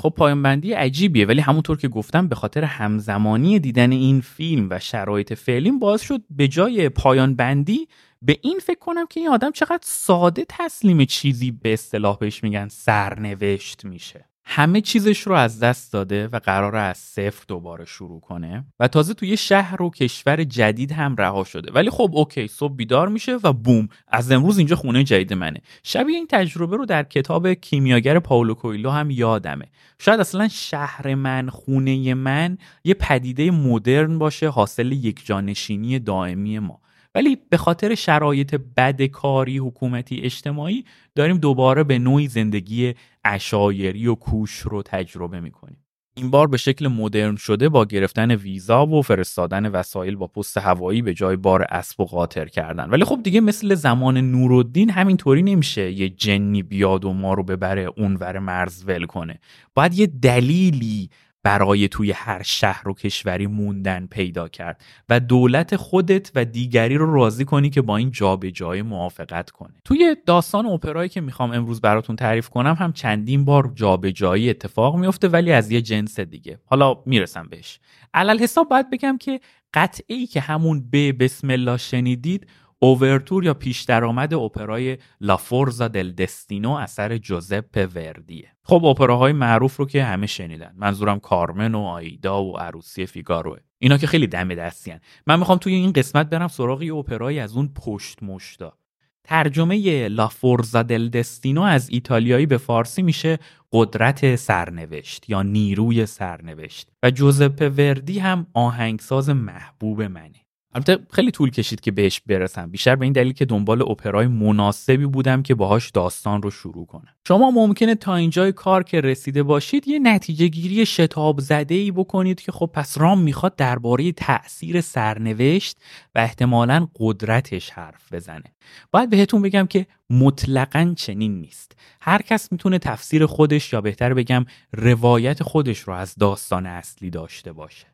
خب 0.00 0.08
پایان 0.16 0.42
بندی 0.42 0.72
عجیبیه 0.72 1.26
ولی 1.26 1.40
همونطور 1.40 1.78
که 1.78 1.88
گفتم 1.88 2.28
به 2.28 2.34
خاطر 2.34 2.64
همزمانی 2.64 3.58
دیدن 3.58 3.92
این 3.92 4.20
فیلم 4.20 4.66
و 4.70 4.78
شرایط 4.78 5.32
فعلیم 5.32 5.78
باعث 5.78 6.02
شد 6.02 6.22
به 6.30 6.48
جای 6.48 6.88
پایان 6.88 7.36
بندی 7.36 7.88
به 8.22 8.38
این 8.42 8.58
فکر 8.58 8.78
کنم 8.78 9.06
که 9.06 9.20
این 9.20 9.28
آدم 9.28 9.50
چقدر 9.50 9.82
ساده 9.82 10.46
تسلیم 10.48 11.04
چیزی 11.04 11.50
به 11.50 11.72
اصطلاح 11.72 12.18
بهش 12.18 12.42
میگن 12.42 12.68
سرنوشت 12.68 13.84
میشه. 13.84 14.29
همه 14.52 14.80
چیزش 14.80 15.20
رو 15.20 15.34
از 15.34 15.60
دست 15.60 15.92
داده 15.92 16.28
و 16.28 16.38
قرار 16.38 16.76
از 16.76 16.98
صفر 16.98 17.44
دوباره 17.48 17.84
شروع 17.84 18.20
کنه 18.20 18.64
و 18.80 18.88
تازه 18.88 19.14
توی 19.14 19.36
شهر 19.36 19.82
و 19.82 19.90
کشور 19.90 20.44
جدید 20.44 20.92
هم 20.92 21.16
رها 21.16 21.44
شده. 21.44 21.72
ولی 21.72 21.90
خب 21.90 22.10
اوکی 22.12 22.48
صبح 22.48 22.74
بیدار 22.74 23.08
میشه 23.08 23.38
و 23.42 23.52
بوم 23.52 23.88
از 24.08 24.32
امروز 24.32 24.58
اینجا 24.58 24.76
خونه 24.76 25.04
جدید 25.04 25.32
منه. 25.32 25.60
شبیه 25.82 26.16
این 26.16 26.26
تجربه 26.26 26.76
رو 26.76 26.86
در 26.86 27.02
کتاب 27.02 27.52
کیمیاگر 27.52 28.18
پاولو 28.18 28.54
کویلو 28.54 28.90
هم 28.90 29.10
یادمه. 29.10 29.64
شاید 29.98 30.20
اصلا 30.20 30.48
شهر 30.48 31.14
من 31.14 31.48
خونه 31.48 32.14
من 32.14 32.58
یه 32.84 32.94
پدیده 32.94 33.50
مدرن 33.50 34.18
باشه 34.18 34.48
حاصل 34.48 34.92
یک 34.92 35.26
جانشینی 35.26 35.98
دائمی 35.98 36.58
ما. 36.58 36.80
ولی 37.14 37.38
به 37.50 37.56
خاطر 37.56 37.94
شرایط 37.94 38.54
بد 38.54 39.02
کاری 39.02 39.58
حکومتی 39.58 40.20
اجتماعی 40.20 40.84
داریم 41.14 41.38
دوباره 41.38 41.84
به 41.84 41.98
نوعی 41.98 42.28
زندگی 42.28 42.94
اشایری 43.24 44.06
و 44.06 44.14
کوش 44.14 44.58
رو 44.58 44.82
تجربه 44.82 45.40
می‌کنیم. 45.40 45.84
این 46.16 46.30
بار 46.30 46.46
به 46.46 46.56
شکل 46.56 46.88
مدرن 46.88 47.36
شده 47.36 47.68
با 47.68 47.84
گرفتن 47.84 48.30
ویزا 48.30 48.86
و 48.86 49.02
فرستادن 49.02 49.66
وسایل 49.66 50.16
با 50.16 50.26
پست 50.26 50.58
هوایی 50.58 51.02
به 51.02 51.14
جای 51.14 51.36
بار 51.36 51.66
اسب 51.70 52.00
و 52.00 52.04
قاطر 52.04 52.46
کردن. 52.46 52.90
ولی 52.90 53.04
خب 53.04 53.20
دیگه 53.22 53.40
مثل 53.40 53.74
زمان 53.74 54.16
نورالدین 54.18 54.90
همینطوری 54.90 55.42
نمیشه 55.42 55.92
یه 55.92 56.08
جنی 56.08 56.62
بیاد 56.62 57.04
و 57.04 57.12
ما 57.12 57.34
رو 57.34 57.42
ببره 57.42 57.82
اونور 57.96 58.38
مرز 58.38 58.84
ول 58.86 59.06
کنه. 59.06 59.40
باید 59.74 59.94
یه 59.94 60.06
دلیلی 60.06 61.10
برای 61.42 61.88
توی 61.88 62.12
هر 62.12 62.42
شهر 62.42 62.88
و 62.88 62.94
کشوری 62.94 63.46
موندن 63.46 64.06
پیدا 64.06 64.48
کرد 64.48 64.84
و 65.08 65.20
دولت 65.20 65.76
خودت 65.76 66.30
و 66.34 66.44
دیگری 66.44 66.96
رو 66.96 67.14
راضی 67.14 67.44
کنی 67.44 67.70
که 67.70 67.82
با 67.82 67.96
این 67.96 68.10
جابجایی 68.10 68.82
موافقت 68.82 69.50
کنه. 69.50 69.74
توی 69.84 70.16
داستان 70.26 70.66
اپرایی 70.66 71.08
که 71.08 71.20
می‌خوام 71.20 71.50
امروز 71.50 71.80
براتون 71.80 72.16
تعریف 72.16 72.48
کنم 72.48 72.74
هم 72.78 72.92
چندین 72.92 73.44
بار 73.44 73.72
جابجایی 73.74 74.50
اتفاق 74.50 74.96
میفته 74.96 75.28
ولی 75.28 75.52
از 75.52 75.70
یه 75.70 75.82
جنس 75.82 76.20
دیگه. 76.20 76.60
حالا 76.64 76.94
می‌رسم 77.06 77.48
بهش. 77.50 77.80
علل 78.14 78.38
حساب 78.38 78.68
باید 78.68 78.90
بگم 78.90 79.18
که 79.18 79.40
قطعی 79.74 80.26
که 80.26 80.40
همون 80.40 80.90
به 80.90 81.12
بسم 81.12 81.50
الله 81.50 81.76
شنیدید 81.76 82.46
اوورتور 82.82 83.44
یا 83.44 83.54
پیش 83.54 83.82
درآمد 83.82 84.34
اپرای 84.34 84.98
لافورزا 85.20 85.88
دل 85.88 86.12
دستینو 86.12 86.70
اثر 86.70 87.18
جوزپ 87.18 87.88
وردیه. 87.94 88.52
خب 88.62 88.84
اپراهای 88.84 89.32
معروف 89.32 89.76
رو 89.76 89.86
که 89.86 90.04
همه 90.04 90.26
شنیدن. 90.26 90.72
منظورم 90.76 91.20
کارمن 91.20 91.74
و 91.74 91.80
آیدا 91.80 92.44
و 92.44 92.58
عروسی 92.58 93.06
فیگاروه. 93.06 93.58
اینا 93.78 93.98
که 93.98 94.06
خیلی 94.06 94.26
دم 94.26 94.54
دستی 94.54 94.94
من 95.26 95.38
می‌خوام 95.38 95.58
توی 95.58 95.74
این 95.74 95.92
قسمت 95.92 96.30
برم 96.30 96.48
سراغ 96.48 96.82
یه 96.82 96.94
اپرایی 96.94 97.38
از 97.38 97.56
اون 97.56 97.68
پشت 97.84 98.22
مشتا. 98.22 98.76
ترجمه 99.24 100.08
لافورزا 100.08 100.82
دل 100.82 101.08
دستینو 101.08 101.62
از 101.62 101.90
ایتالیایی 101.90 102.46
به 102.46 102.58
فارسی 102.58 103.02
میشه 103.02 103.38
قدرت 103.72 104.36
سرنوشت 104.36 105.30
یا 105.30 105.42
نیروی 105.42 106.06
سرنوشت. 106.06 106.88
و 107.02 107.10
جوزپ 107.10 107.72
وردی 107.78 108.18
هم 108.18 108.46
آهنگساز 108.54 109.30
محبوب 109.30 110.02
منه. 110.02 110.49
البته 110.74 110.98
خیلی 111.12 111.30
طول 111.30 111.50
کشید 111.50 111.80
که 111.80 111.90
بهش 111.90 112.20
برسم. 112.20 112.70
بیشتر 112.70 112.96
به 112.96 113.04
این 113.04 113.12
دلیل 113.12 113.32
که 113.32 113.44
دنبال 113.44 113.82
اپرای 113.82 114.26
مناسبی 114.26 115.06
بودم 115.06 115.42
که 115.42 115.54
باهاش 115.54 115.90
داستان 115.90 116.42
رو 116.42 116.50
شروع 116.50 116.86
کنم. 116.86 117.14
شما 117.28 117.50
ممکنه 117.50 117.94
تا 117.94 118.14
اینجای 118.14 118.52
کار 118.52 118.82
که 118.82 119.00
رسیده 119.00 119.42
باشید 119.42 119.88
یه 119.88 119.98
نتیجه 119.98 120.48
گیری 120.48 120.86
شتاب 120.86 121.40
زده 121.40 121.74
ای 121.74 121.90
بکنید 121.90 122.40
که 122.40 122.52
خب 122.52 122.70
پس 122.74 122.98
رام 122.98 123.20
می‌خواد 123.20 123.56
درباره 123.56 124.12
تاثیر 124.12 124.80
سرنوشت 124.80 125.78
و 126.14 126.18
احتمالا 126.18 126.88
قدرتش 126.96 127.70
حرف 127.70 128.12
بزنه. 128.12 128.54
باید 128.92 129.10
بهتون 129.10 129.42
بگم 129.42 129.66
که 129.66 129.86
مطلقا 130.10 130.94
چنین 130.96 131.40
نیست. 131.40 131.76
هر 132.00 132.22
کس 132.22 132.52
می‌تونه 132.52 132.78
تفسیر 132.78 133.26
خودش 133.26 133.72
یا 133.72 133.80
بهتر 133.80 134.14
بگم 134.14 134.44
روایت 134.72 135.42
خودش 135.42 135.78
رو 135.78 135.92
از 135.92 136.14
داستان 136.14 136.66
اصلی 136.66 137.10
داشته 137.10 137.52
باشه. 137.52 137.89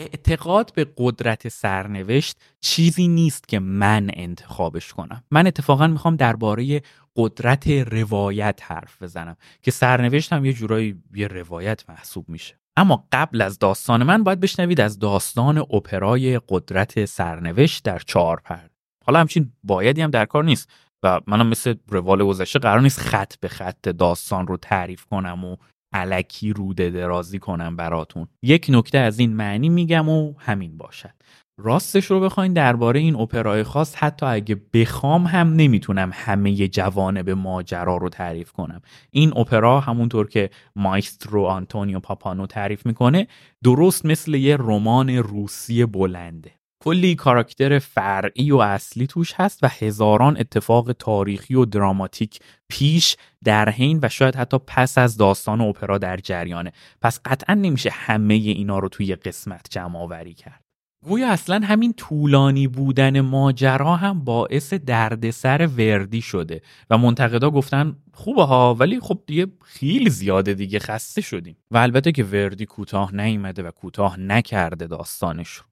اعتقاد 0.00 0.72
به 0.74 0.86
قدرت 0.96 1.48
سرنوشت 1.48 2.36
چیزی 2.60 3.08
نیست 3.08 3.48
که 3.48 3.58
من 3.58 4.10
انتخابش 4.14 4.92
کنم. 4.92 5.24
من 5.30 5.46
اتفاقا 5.46 5.86
می‌خوام 5.86 6.16
درباره 6.16 6.82
قدرت 7.16 7.68
روایت 7.68 8.60
حرف 8.62 9.02
بزنم 9.02 9.36
که 9.62 9.70
سرنوشت 9.70 10.32
هم 10.32 10.44
یه 10.44 10.52
جورایی 10.52 11.02
یه 11.14 11.26
روایت 11.26 11.90
محسوب 11.90 12.28
میشه. 12.28 12.60
اما 12.76 13.06
قبل 13.12 13.40
از 13.40 13.58
داستان 13.58 14.02
من 14.02 14.24
باید 14.24 14.40
بشنوید 14.40 14.80
از 14.80 14.98
داستان 14.98 15.58
اپرای 15.58 16.40
قدرت 16.48 17.04
سرنوشت 17.04 17.84
در 17.84 17.98
چهار 17.98 18.40
پرد 18.44 18.70
حالا 19.06 19.20
همچین 19.20 19.52
بایدی 19.64 20.02
هم 20.02 20.10
در 20.10 20.24
کار 20.24 20.44
نیست 20.44 20.70
و 21.02 21.20
منم 21.26 21.46
مثل 21.46 21.74
روال 21.88 22.24
گذشته 22.24 22.58
قرار 22.58 22.80
نیست 22.80 23.00
خط 23.00 23.34
به 23.40 23.48
خط 23.48 23.88
داستان 23.88 24.46
رو 24.46 24.56
تعریف 24.56 25.04
کنم 25.04 25.44
و 25.44 25.56
علکی 25.92 26.52
روده 26.52 26.90
درازی 26.90 27.38
کنم 27.38 27.76
براتون. 27.76 28.28
یک 28.42 28.66
نکته 28.68 28.98
از 28.98 29.18
این 29.18 29.32
معنی 29.32 29.68
میگم 29.68 30.08
و 30.08 30.34
همین 30.38 30.78
باشد. 30.78 31.10
راستش 31.58 32.04
رو 32.04 32.20
بخواین 32.20 32.52
درباره 32.52 33.00
این 33.00 33.16
اپرای 33.16 33.62
خاص 33.62 33.94
حتی 33.94 34.26
اگه 34.26 34.60
بخوام 34.72 35.26
هم 35.26 35.54
نمی‌تونم 35.54 36.10
همه 36.14 36.68
جوانب 36.68 37.30
ماجرا 37.30 37.96
رو 37.96 38.08
تعریف 38.08 38.52
کنم. 38.52 38.80
این 39.10 39.38
اپرا 39.38 39.80
همونطور 39.80 40.28
که 40.28 40.50
مایسترو 40.76 41.44
آنتونیو 41.44 42.00
پاپانو 42.00 42.46
تعریف 42.46 42.86
می‌کنه 42.86 43.26
درست 43.64 44.06
مثل 44.06 44.34
یه 44.34 44.56
رمان 44.56 45.10
روسی 45.10 45.84
بلنده. 45.84 46.59
کلی 46.80 47.14
کاراکتر 47.14 47.78
فرعی 47.78 48.52
و 48.52 48.56
اصلی 48.56 49.06
توش 49.06 49.32
هست 49.36 49.64
و 49.64 49.68
هزاران 49.70 50.36
اتفاق 50.40 50.92
تاریخی 50.92 51.54
و 51.54 51.64
دراماتیک 51.64 52.38
پیش 52.68 53.16
در 53.44 53.70
حین 53.70 53.98
و 54.02 54.08
شاید 54.08 54.36
حتی 54.36 54.58
پس 54.66 54.98
از 54.98 55.16
داستان 55.16 55.60
اپرا 55.60 55.98
در 55.98 56.16
جریانه. 56.16 56.72
پس 57.02 57.20
قطعا 57.24 57.54
نمیشه 57.54 57.90
همه 57.92 58.34
اینا 58.34 58.78
رو 58.78 58.88
توی 58.88 59.14
قسمت 59.14 59.66
جمع 59.70 59.98
آوری 59.98 60.34
کرد. 60.34 60.64
گویا 61.04 61.30
اصلا 61.30 61.60
همین 61.64 61.92
طولانی 61.92 62.66
بودن 62.66 63.20
ماجرا 63.20 63.96
هم 63.96 64.24
باعث 64.24 64.74
دردسر 64.74 65.68
وردی 65.78 66.22
شده 66.22 66.60
و 66.90 66.98
منتقدا 66.98 67.50
گفتن 67.50 67.96
خوبه 68.14 68.44
ها 68.44 68.74
ولی 68.74 69.00
خب 69.00 69.18
دیگه 69.26 69.46
خیلی 69.64 70.10
زیاده 70.10 70.54
دیگه 70.54 70.78
خسته 70.78 71.20
شدیم. 71.20 71.56
و 71.70 71.76
البته 71.76 72.12
که 72.12 72.24
وردی 72.24 72.66
کوتاه 72.66 73.14
نیامده 73.14 73.62
و 73.62 73.70
کوتاه 73.70 74.20
نکرده 74.20 74.86
داستانش 74.86 75.48
رو. 75.48 75.69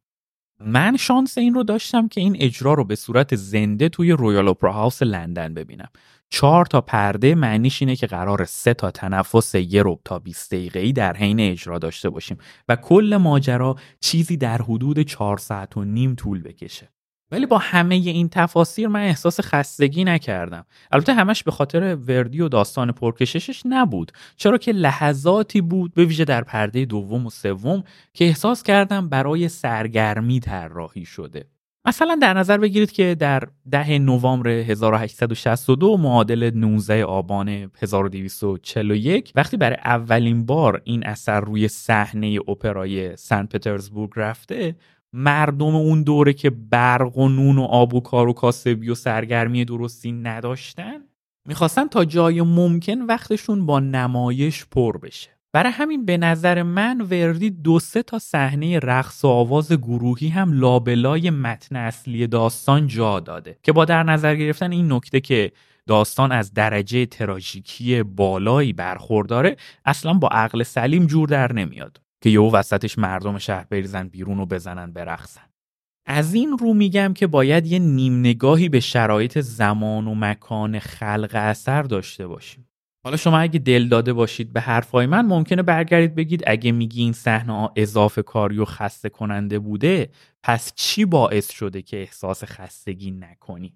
من 0.60 0.96
شانس 0.96 1.38
این 1.38 1.54
رو 1.54 1.62
داشتم 1.62 2.08
که 2.08 2.20
این 2.20 2.36
اجرا 2.40 2.74
رو 2.74 2.84
به 2.84 2.94
صورت 2.96 3.36
زنده 3.36 3.88
توی 3.88 4.12
رویال 4.12 4.48
اپرا 4.48 4.72
هاوس 4.72 5.02
لندن 5.02 5.54
ببینم. 5.54 5.88
چهار 6.30 6.66
تا 6.66 6.80
پرده 6.80 7.34
معنیش 7.34 7.82
اینه 7.82 7.96
که 7.96 8.06
قرار 8.06 8.44
سه 8.44 8.74
تا 8.74 8.90
تنفس 8.90 9.54
یه 9.54 9.82
رب 9.86 10.00
تا 10.04 10.18
20 10.18 10.52
ای 10.52 10.92
در 10.92 11.16
حین 11.16 11.40
اجرا 11.40 11.78
داشته 11.78 12.10
باشیم 12.10 12.38
و 12.68 12.76
کل 12.76 13.16
ماجرا 13.20 13.76
چیزی 14.00 14.36
در 14.36 14.62
حدود 14.62 15.00
چهار 15.00 15.38
ساعت 15.38 15.76
و 15.76 15.84
نیم 15.84 16.14
طول 16.14 16.42
بکشه. 16.42 16.88
ولی 17.32 17.46
با 17.46 17.58
همه 17.58 17.94
این 17.94 18.28
تفاسیر 18.28 18.88
من 18.88 19.00
احساس 19.00 19.40
خستگی 19.40 20.04
نکردم. 20.04 20.64
البته 20.92 21.14
همش 21.14 21.42
به 21.42 21.50
خاطر 21.50 21.96
وردی 22.08 22.40
و 22.40 22.48
داستان 22.48 22.92
پرکششش 22.92 23.62
نبود. 23.64 24.12
چرا 24.36 24.58
که 24.58 24.72
لحظاتی 24.72 25.60
بود 25.60 25.94
به 25.94 26.04
ویژه 26.04 26.24
در 26.24 26.44
پرده 26.44 26.84
دوم 26.84 27.26
و 27.26 27.30
سوم 27.30 27.84
که 28.14 28.24
احساس 28.24 28.62
کردم 28.62 29.08
برای 29.08 29.48
سرگرمی 29.48 30.40
طراحی 30.40 31.04
شده. 31.04 31.44
مثلا 31.88 32.18
در 32.22 32.34
نظر 32.34 32.58
بگیرید 32.58 32.92
که 32.92 33.14
در 33.14 33.42
ده 33.70 33.98
نوامبر 33.98 34.48
1862 34.48 35.96
معادل 35.96 36.50
19 36.54 37.04
آبان 37.04 37.48
1241 37.48 39.32
وقتی 39.34 39.56
برای 39.56 39.76
اولین 39.84 40.46
بار 40.46 40.82
این 40.84 41.06
اثر 41.06 41.40
روی 41.40 41.68
صحنه 41.68 42.38
اپرای 42.48 43.16
سن 43.16 43.46
پترزبورگ 43.46 44.10
رفته 44.16 44.76
مردم 45.12 45.76
اون 45.76 46.02
دوره 46.02 46.32
که 46.32 46.50
برق 46.50 47.18
و 47.18 47.28
نون 47.28 47.58
و 47.58 47.62
آب 47.62 47.94
و 47.94 48.00
کار 48.00 48.28
و 48.28 48.32
کاسبی 48.32 48.90
و 48.90 48.94
سرگرمی 48.94 49.64
درستی 49.64 50.12
نداشتن 50.12 51.00
می‌خواستن 51.48 51.86
تا 51.86 52.04
جای 52.04 52.42
ممکن 52.42 53.02
وقتشون 53.02 53.66
با 53.66 53.80
نمایش 53.80 54.66
پر 54.66 54.98
بشه. 54.98 55.30
برای 55.52 55.72
همین 55.72 56.04
به 56.04 56.16
نظر 56.16 56.62
من 56.62 57.00
وردی 57.00 57.50
دو 57.50 57.78
سه 57.78 58.02
تا 58.02 58.18
صحنه 58.18 58.78
رقص 58.78 59.24
و 59.24 59.28
آواز 59.28 59.72
گروهی 59.72 60.28
هم 60.28 60.52
لابلای 60.52 61.30
متن 61.30 61.76
اصلی 61.76 62.26
داستان 62.26 62.86
جا 62.86 63.20
داده 63.20 63.58
که 63.62 63.72
با 63.72 63.84
در 63.84 64.02
نظر 64.02 64.36
گرفتن 64.36 64.72
این 64.72 64.92
نکته 64.92 65.20
که 65.20 65.52
داستان 65.86 66.32
از 66.32 66.54
درجه 66.54 67.06
تراژیکی 67.06 68.02
بالایی 68.02 68.72
برخورداره 68.72 69.56
اصلا 69.84 70.14
با 70.14 70.28
عقل 70.28 70.62
سلیم 70.62 71.06
جور 71.06 71.28
در 71.28 71.52
نمیاد. 71.52 72.00
که 72.20 72.30
یهو 72.30 72.50
وسطش 72.50 72.98
مردم 72.98 73.38
شهر 73.38 73.64
بریزن 73.70 74.08
بیرون 74.08 74.40
و 74.40 74.46
بزنن 74.46 74.92
برقصن 74.92 75.48
از 76.06 76.34
این 76.34 76.58
رو 76.58 76.74
میگم 76.74 77.14
که 77.14 77.26
باید 77.26 77.66
یه 77.66 77.78
نیم 77.78 78.20
نگاهی 78.20 78.68
به 78.68 78.80
شرایط 78.80 79.38
زمان 79.38 80.06
و 80.06 80.14
مکان 80.14 80.78
خلق 80.78 81.30
اثر 81.34 81.82
داشته 81.82 82.26
باشیم. 82.26 82.68
حالا 83.04 83.16
شما 83.16 83.38
اگه 83.38 83.58
دل 83.58 83.88
داده 83.88 84.12
باشید 84.12 84.52
به 84.52 84.60
حرفای 84.60 85.06
من 85.06 85.26
ممکنه 85.26 85.62
برگردید 85.62 86.14
بگید 86.14 86.42
اگه 86.46 86.72
میگی 86.72 87.02
این 87.02 87.12
صحنه 87.12 87.70
اضافه 87.76 88.22
کاری 88.22 88.58
و 88.58 88.64
خسته 88.64 89.08
کننده 89.08 89.58
بوده 89.58 90.10
پس 90.42 90.72
چی 90.74 91.04
باعث 91.04 91.50
شده 91.50 91.82
که 91.82 92.00
احساس 92.00 92.44
خستگی 92.44 93.10
نکنی؟ 93.10 93.74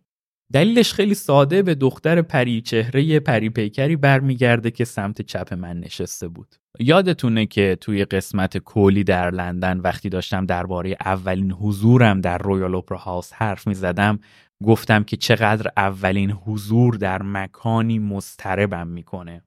دلیلش 0.53 0.93
خیلی 0.93 1.15
ساده 1.15 1.63
به 1.63 1.75
دختر 1.75 2.23
پری 2.23 2.61
چهره 2.61 3.21
پری 3.21 3.51
پیکری 3.51 3.97
برمیگرده 3.97 4.71
که 4.71 4.85
سمت 4.85 5.23
چپ 5.23 5.55
من 5.55 5.81
نشسته 5.81 6.29
بود. 6.29 6.62
یادتونه 6.83 7.47
که 7.47 7.77
توی 7.81 8.05
قسمت 8.05 8.59
کولی 8.59 9.05
در 9.05 9.31
لندن 9.31 9.79
وقتی 9.79 10.09
داشتم 10.09 10.47
درباره 10.47 10.97
اولین 11.05 11.53
حضورم 11.53 12.21
در 12.21 12.39
رویال 12.39 12.75
اپرا 12.75 12.99
هاوس 12.99 13.33
حرف 13.33 13.67
می 13.67 13.75
زدم 13.75 14.19
گفتم 14.65 15.05
که 15.05 15.17
چقدر 15.17 15.71
اولین 15.77 16.31
حضور 16.31 16.95
در 16.95 17.23
مکانی 17.23 17.99
مستربم 17.99 18.87
می‌کنه. 18.87 19.43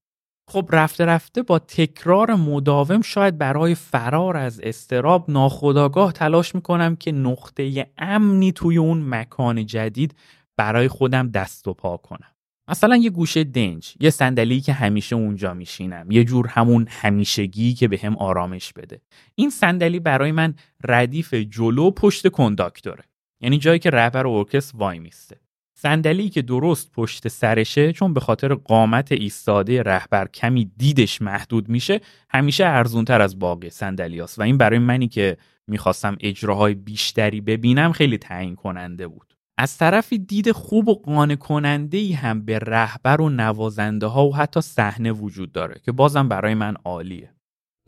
خب 0.48 0.70
رفته 0.72 1.06
رفته 1.06 1.42
با 1.44 1.60
تکرار 1.60 2.36
مداوم 2.36 3.01
شاید 3.01 3.38
برای 3.38 3.75
فرار 3.75 4.38
از 4.38 4.60
استراب 4.63 5.25
ناخداگاه 5.32 6.12
تلاش 6.12 6.56
می‌کنم 6.56 6.96
که 6.96 7.12
نقطه 7.12 7.88
امنی 7.98 8.51
توی 8.51 8.77
اون 8.77 9.10
مکان 9.10 9.65
جدید 9.65 10.15
برای 10.58 10.88
خودم 10.88 11.27
دست 11.27 11.68
و 11.68 11.74
پا 11.74 11.98
کنم 11.98 12.35
مثلا 12.67 12.95
یه 12.95 13.10
گوشه 13.10 13.43
دنج 13.43 13.93
یه 14.00 14.10
صندلی 14.10 14.62
که 14.62 14.74
همیشه 14.74 15.15
اونجا 15.15 15.53
میشینم 15.53 16.12
یه 16.12 16.24
جور 16.24 16.48
همون 16.48 16.88
همیشگی 16.89 17.74
که 17.74 17.88
به 17.88 18.00
هم 18.03 18.17
آرامش 18.17 18.74
بده. 18.74 19.01
این 19.36 19.50
صندلی 19.50 20.00
برای 20.00 20.31
من 20.31 20.53
ردیف 20.84 21.34
جلو 21.34 21.91
پشت 21.91 22.27
کنداکتوره 22.27 23.03
یعنی 23.41 23.57
جایی 23.57 23.79
که 23.79 23.89
رهبر 23.89 24.27
ارکستر 24.27 24.77
وای 24.77 25.00
میسته. 25.00 25.38
صندلی 25.77 26.29
که 26.29 26.41
درست 26.41 26.91
پشت 26.91 27.27
سرشه 27.27 27.93
چون 27.93 28.13
به 28.13 28.19
خاطر 28.19 28.53
قامت 28.53 29.12
ایستاده 29.12 29.84
رهبر 29.84 30.27
کمی 30.27 30.72
دیدش 30.77 31.22
محدود 31.22 31.69
میشه 31.69 32.01
همیشه 32.29 32.65
ارزونتر 32.65 33.22
از 33.22 33.39
باقی 33.39 33.69
صندلیاست 33.69 34.39
و 34.39 34.41
این 34.41 34.57
برای 34.57 34.79
منی 34.79 35.07
که 35.07 35.38
می‌خواستم 35.67 36.17
اجراهای 36.19 36.74
بیشتری 36.74 37.41
ببینم 37.41 37.91
خیلی 37.91 38.17
تعیین 38.17 38.55
کننده 38.55 39.07
بود. 39.07 39.35
از 39.58 39.78
طرفی 39.78 40.18
دید 40.18 40.52
خوب 40.52 40.88
و 40.88 40.96
قانع 40.96 41.36
کننده 41.36 41.98
ای 41.98 42.14
هم 42.14 42.46
به 42.46 42.60
رهبر 42.60 43.22
و 43.22 43.30
نوازنده 43.30 44.08
ها 44.08 44.28
و 44.28 44.36
حتی 44.36 44.62
صحنه 44.62 45.12
وجود 45.12 45.52
داره 45.52 45.82
که 45.86 45.92
بازم 45.92 46.30
برای 46.30 46.54
من 46.54 46.76
عالیه. 46.86 47.32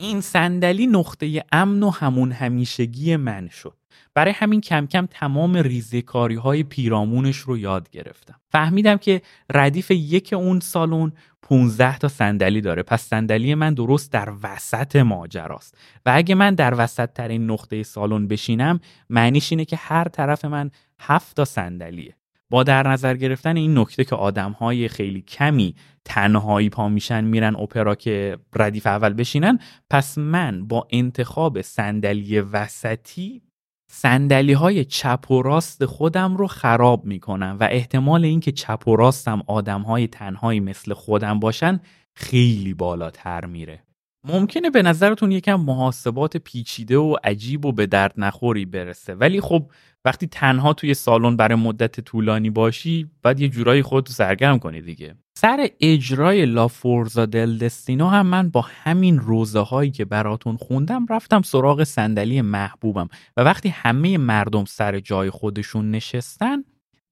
این 0.00 0.20
صندلی 0.20 0.86
نقطه 0.86 1.44
امن 1.52 1.82
و 1.82 1.90
همون 1.90 2.32
همیشگی 2.32 3.16
من 3.16 3.48
شد. 3.48 3.76
برای 4.14 4.32
همین 4.32 4.60
کم 4.60 4.86
کم 4.86 5.06
تمام 5.06 5.56
ریزکاری 5.56 6.34
های 6.34 6.62
پیرامونش 6.62 7.36
رو 7.36 7.58
یاد 7.58 7.90
گرفتم. 7.90 8.40
فهمیدم 8.52 8.96
که 8.96 9.22
ردیف 9.54 9.90
یک 9.90 10.32
اون 10.32 10.60
سالن 10.60 11.12
15 11.48 11.98
تا 11.98 12.08
صندلی 12.08 12.60
داره. 12.60 12.82
پس 12.82 13.02
صندلی 13.02 13.54
من 13.54 13.74
درست 13.74 14.12
در 14.12 14.32
وسط 14.42 14.96
ماجراست. 14.96 15.78
و 16.06 16.12
اگه 16.14 16.34
من 16.34 16.54
در 16.54 16.74
وسط 16.78 17.12
ترین 17.12 17.50
نقطه 17.50 17.82
سالن 17.82 18.28
بشینم 18.28 18.80
معنیش 19.10 19.52
اینه 19.52 19.64
که 19.64 19.76
هر 19.76 20.08
طرف 20.08 20.44
من 20.44 20.70
7 21.00 21.36
تا 21.36 21.44
صندلیه. 21.44 22.14
با 22.50 22.62
در 22.62 22.88
نظر 22.88 23.16
گرفتن 23.16 23.56
این 23.56 23.78
نکته 23.78 24.04
که 24.04 24.16
آدم 24.16 24.52
های 24.52 24.88
خیلی 24.88 25.22
کمی 25.22 25.74
تنهایی 26.04 26.70
پا 26.70 26.88
میشن 26.88 27.24
میرن 27.24 27.56
اپرا 27.56 27.94
که 27.94 28.38
ردیف 28.56 28.86
اول 28.86 29.12
بشینن 29.12 29.58
پس 29.90 30.18
من 30.18 30.66
با 30.66 30.86
انتخاب 30.90 31.62
صندلی 31.62 32.40
وسطی 32.40 33.42
سندلی 33.90 34.52
های 34.52 34.84
چپ 34.84 35.30
و 35.30 35.42
راست 35.42 35.84
خودم 35.84 36.36
رو 36.36 36.46
خراب 36.46 37.04
می‌کنم 37.04 37.56
و 37.60 37.68
احتمال 37.70 38.24
اینکه 38.24 38.52
چپ 38.52 38.88
و 38.88 38.96
راستم 38.96 39.42
آدم 39.46 39.82
های 39.82 40.06
تنهایی 40.06 40.60
مثل 40.60 40.94
خودم 40.94 41.40
باشن 41.40 41.80
خیلی 42.14 42.74
بالاتر 42.74 43.44
میره. 43.44 43.87
ممکنه 44.28 44.70
به 44.70 44.82
نظرتون 44.82 45.32
یکم 45.32 45.60
محاسبات 45.60 46.36
پیچیده 46.36 46.98
و 46.98 47.16
عجیب 47.24 47.64
و 47.66 47.72
به 47.72 47.86
درد 47.86 48.14
نخوری 48.16 48.64
برسه. 48.64 49.14
ولی 49.14 49.40
خب 49.40 49.70
وقتی 50.04 50.26
تنها 50.26 50.72
توی 50.72 50.94
سالن 50.94 51.36
برای 51.36 51.58
مدت 51.58 52.00
طولانی 52.00 52.50
باشی 52.50 53.10
باید 53.22 53.40
یه 53.40 53.48
جورایی 53.48 53.82
خودتو 53.82 54.12
سرگرم 54.12 54.58
کنی 54.58 54.80
دیگه. 54.80 55.14
سر 55.38 55.68
اجرای 55.80 56.46
لا 56.46 56.68
فورزا 56.68 57.26
دل 57.26 57.58
دستینو 57.58 58.06
هم 58.08 58.26
من 58.26 58.50
با 58.50 58.64
همین 58.68 59.18
روزه 59.18 59.60
هایی 59.60 59.90
که 59.90 60.04
براتون 60.04 60.56
خوندم 60.56 61.06
رفتم 61.10 61.42
سراغ 61.42 61.84
صندلی 61.84 62.42
محبوبم. 62.42 63.08
و 63.36 63.40
وقتی 63.40 63.68
همه 63.68 64.18
مردم 64.18 64.64
سر 64.64 65.00
جای 65.00 65.30
خودشون 65.30 65.90
نشستن 65.90 66.64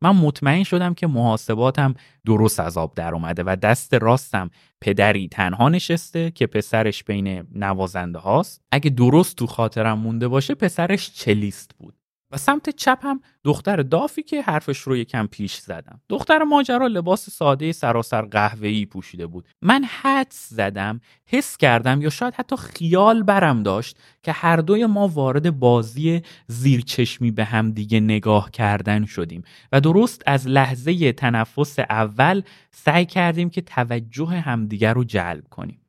من 0.03 0.11
مطمئن 0.11 0.63
شدم 0.65 0.95
که 0.95 1.07
محاسباتم 1.07 1.95
درست 2.27 2.61
از 2.61 2.79
آب 2.79 2.95
در 2.95 3.15
اومده 3.15 3.43
و 3.47 3.57
دست 3.63 3.95
راستم 3.95 4.51
پدری 4.81 5.29
تنها 5.29 5.69
نشسته 5.69 6.31
که 6.31 6.47
پسرش 6.47 7.05
بین 7.05 7.47
نوازنده 7.55 8.19
هاست 8.19 8.63
اگه 8.73 8.91
درست 8.91 9.37
تو 9.37 9.47
خاطرم 9.47 9.99
مونده 9.99 10.29
باشه 10.29 10.55
پسرش 10.55 11.11
چلیست 11.15 11.71
بود؟ 11.79 11.95
و 12.37 12.39
سمت 12.39 12.71
چپ 12.71 12.99
هم 13.03 13.21
دختر 13.45 13.77
دافی 13.77 14.23
که 14.23 14.43
حرفش 14.43 14.79
رو 14.79 14.97
یکم 14.97 15.27
پیش 15.27 15.57
زدم. 15.57 16.01
دختر 16.09 16.43
ماجرا 16.43 16.87
لباس 16.87 17.31
ساده 17.31 17.73
سراسر 17.73 18.23
قهوه‌ای 18.23 18.87
پوشیده 18.87 19.27
بود. 19.27 19.49
من 19.63 19.85
حدس 20.03 20.49
زدم 20.51 21.01
حس 21.27 21.57
کردم 21.57 22.03
یا 22.03 22.11
شاید 22.11 22.35
حتی 22.35 22.57
خیال 22.57 23.23
برم 23.23 23.63
داشت 23.63 23.99
که 24.23 24.33
هر 24.33 24.57
دوی 24.57 24.87
ما 24.87 25.09
وارد 25.09 25.59
بازی 25.59 26.23
زیرچشمی 26.47 27.31
به 27.31 27.45
هم 27.45 27.71
دیگه 27.71 28.01
نگاه 28.01 28.51
کردن 28.51 29.05
شدیم 29.05 29.43
و 29.73 29.81
درست 29.81 30.23
از 30.27 30.49
لحظه 30.49 31.13
تنفس 31.13 31.79
اول 31.79 32.43
سعی 32.71 33.07
کردیم 33.07 33.51
که 33.51 33.61
توجه 33.61 34.27
همدیگر 34.27 34.95
رو 34.95 35.05
جلب 35.05 35.45
کنیم. 35.51 35.86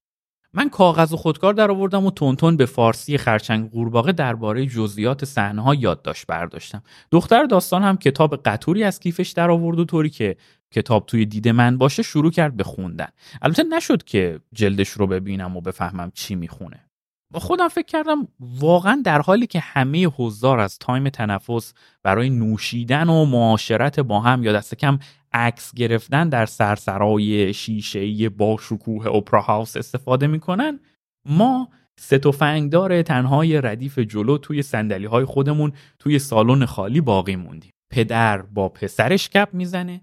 من 0.53 0.69
کاغذ 0.69 1.13
و 1.13 1.17
خودکار 1.17 1.53
در 1.53 1.71
آوردم 1.71 2.05
و 2.05 2.11
تونتون 2.11 2.57
به 2.57 2.65
فارسی 2.65 3.17
خرچنگ 3.17 3.71
قورباغه 3.71 4.11
درباره 4.11 4.65
جزئیات 4.65 5.25
صحنه 5.25 5.61
ها 5.61 5.75
یادداشت 5.75 6.27
برداشتم. 6.27 6.83
دختر 7.11 7.43
داستان 7.43 7.83
هم 7.83 7.97
کتاب 7.97 8.35
قطوری 8.35 8.83
از 8.83 8.99
کیفش 8.99 9.29
در 9.29 9.51
آورد 9.51 9.79
و 9.79 9.85
طوری 9.85 10.09
که 10.09 10.37
کتاب 10.71 11.05
توی 11.05 11.25
دید 11.25 11.47
من 11.47 11.77
باشه 11.77 12.03
شروع 12.03 12.31
کرد 12.31 12.57
به 12.57 12.63
خوندن. 12.63 13.07
البته 13.41 13.63
نشد 13.63 14.03
که 14.03 14.39
جلدش 14.53 14.89
رو 14.89 15.07
ببینم 15.07 15.57
و 15.57 15.61
بفهمم 15.61 16.11
چی 16.13 16.35
می‌خونه. 16.35 16.87
با 17.31 17.39
خودم 17.39 17.67
فکر 17.67 17.85
کردم 17.85 18.27
واقعا 18.39 19.01
در 19.05 19.21
حالی 19.21 19.47
که 19.47 19.59
همه 19.59 20.05
حضار 20.05 20.59
از 20.59 20.79
تایم 20.79 21.09
تنفس 21.09 21.73
برای 22.03 22.29
نوشیدن 22.29 23.09
و 23.09 23.25
معاشرت 23.25 23.99
با 23.99 24.19
هم 24.19 24.43
یا 24.43 24.53
دست 24.53 24.75
کم 24.75 24.99
عکس 25.33 25.73
گرفتن 25.75 26.29
در 26.29 26.45
سرسرای 26.45 27.53
شیشه 27.53 28.29
با 28.29 28.57
شکوه 28.61 29.07
اپرا 29.07 29.41
هاوس 29.41 29.77
استفاده 29.77 30.27
می‌کنن. 30.27 30.79
ما 31.25 31.69
سه 31.99 32.17
تفنگدار 32.17 33.01
تنهای 33.01 33.61
ردیف 33.61 33.99
جلو 33.99 34.37
توی 34.37 34.61
سندلی 34.61 35.05
های 35.05 35.25
خودمون 35.25 35.71
توی 35.99 36.19
سالن 36.19 36.65
خالی 36.65 37.01
باقی 37.01 37.35
موندیم. 37.35 37.71
پدر 37.91 38.41
با 38.41 38.69
پسرش 38.69 39.29
کپ 39.29 39.49
می‌زنه. 39.53 40.01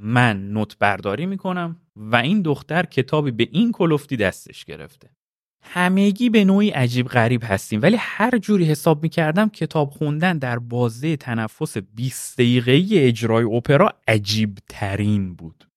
من 0.00 0.52
نوت 0.52 0.78
برداری 0.78 1.26
می‌کنم 1.26 1.76
و 1.96 2.16
این 2.16 2.42
دختر 2.42 2.82
کتابی 2.82 3.30
به 3.30 3.48
این 3.52 3.72
کلفتی 3.72 4.16
دستش 4.16 4.64
گرفته. 4.64 5.10
همگی 5.62 6.30
به 6.30 6.44
نوعی 6.44 6.70
عجیب 6.70 7.08
غریب 7.08 7.42
هستیم. 7.44 7.82
ولی 7.82 7.96
هر 8.00 8.38
جوری 8.38 8.64
حساب 8.64 9.02
می‌کردم 9.02 9.48
کتاب 9.48 9.90
خوندن 9.90 10.38
در 10.38 10.58
بازه 10.58 11.16
تنفس 11.16 11.76
20 11.78 12.34
دقیقه 12.34 12.86
اجرای 12.92 13.44
اپرا 13.44 13.92
عجیب 14.08 14.58
ترین 14.68 15.34
بود. 15.34 15.68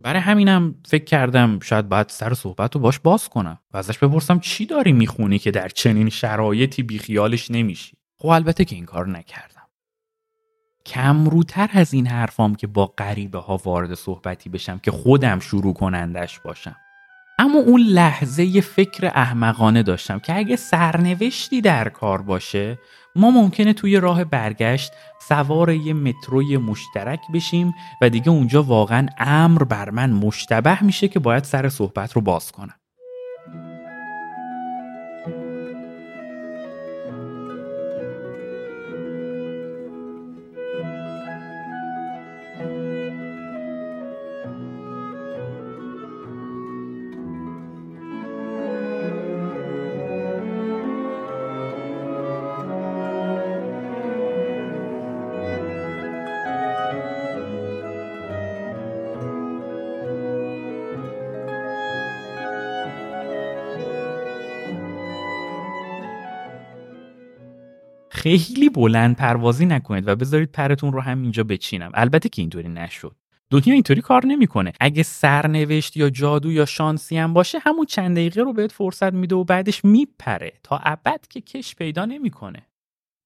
برای 0.00 0.20
همینم 0.20 0.74
فکر 0.86 1.04
کردم 1.04 1.58
شاید 1.60 1.88
باید 1.88 2.08
سر 2.08 2.34
صحبت 2.34 2.74
رو 2.74 2.80
باش 2.80 2.98
باز 2.98 3.28
کنم 3.28 3.58
و 3.72 3.76
ازش 3.76 3.98
بپرسم 3.98 4.38
چی 4.38 4.66
داری 4.66 4.92
می‌خونی 4.92 5.38
که 5.38 5.50
در 5.50 5.68
چنین 5.68 6.08
شرایطی 6.08 6.82
بیخیالش 6.82 7.50
نمیشی؟ 7.50 7.96
خب 8.18 8.28
البته 8.28 8.64
که 8.64 8.76
این 8.76 8.84
کار 8.84 9.08
نکردم. 9.08 9.54
کمروتر 10.86 11.70
از 11.72 11.94
این 11.94 12.06
حرفام 12.06 12.54
که 12.54 12.66
با 12.66 12.86
غریبه 12.86 13.38
ها 13.38 13.56
وارد 13.56 13.94
صحبتی 13.94 14.48
بشم 14.48 14.78
که 14.78 14.90
خودم 14.90 15.38
شروع 15.38 15.74
کنندش 15.74 16.40
باشم. 16.40 16.76
اما 17.38 17.58
اون 17.58 17.80
لحظه 17.80 18.44
یه 18.44 18.60
فکر 18.60 19.06
احمقانه 19.14 19.82
داشتم 19.82 20.18
که 20.18 20.36
اگه 20.36 20.56
سرنوشتی 20.56 21.60
در 21.60 21.88
کار 21.88 22.22
باشه 22.22 22.78
ما 23.16 23.30
ممکنه 23.30 23.72
توی 23.72 23.96
راه 24.00 24.24
برگشت 24.24 24.92
سوار 25.28 25.70
یه 25.70 25.92
متروی 25.92 26.56
مشترک 26.56 27.20
بشیم 27.34 27.74
و 28.02 28.10
دیگه 28.10 28.28
اونجا 28.28 28.62
واقعا 28.62 29.06
امر 29.18 29.64
بر 29.64 29.90
من 29.90 30.10
مشتبه 30.10 30.84
میشه 30.84 31.08
که 31.08 31.18
باید 31.18 31.44
سر 31.44 31.68
صحبت 31.68 32.12
رو 32.12 32.20
باز 32.20 32.52
کنم. 32.52 32.74
خیلی 68.24 68.68
بلند 68.68 69.16
پروازی 69.16 69.66
نکنید 69.66 70.08
و 70.08 70.16
بذارید 70.16 70.52
پرتون 70.52 70.92
رو 70.92 71.00
هم 71.00 71.22
اینجا 71.22 71.44
بچینم. 71.44 71.90
البته 71.94 72.28
که 72.28 72.42
اینطوری 72.42 72.68
نشد. 72.68 73.16
دنیا 73.50 73.74
اینطوری 73.74 74.00
کار 74.00 74.26
نمی‌کنه. 74.26 74.72
اگه 74.80 75.02
سرنوشت 75.02 75.96
یا 75.96 76.10
جادو 76.10 76.52
یا 76.52 76.64
شانسی 76.64 77.16
هم 77.16 77.34
باشه 77.34 77.58
همون 77.58 77.86
چند 77.86 78.16
دقیقه 78.16 78.42
رو 78.42 78.52
بهت 78.52 78.72
فرصت 78.72 79.12
میده 79.12 79.34
و 79.34 79.44
بعدش 79.44 79.84
میپره. 79.84 80.52
تا 80.62 80.80
ابد 80.82 81.26
که 81.30 81.40
کش 81.40 81.74
پیدا 81.74 82.04
نمی‌کنه. 82.04 82.66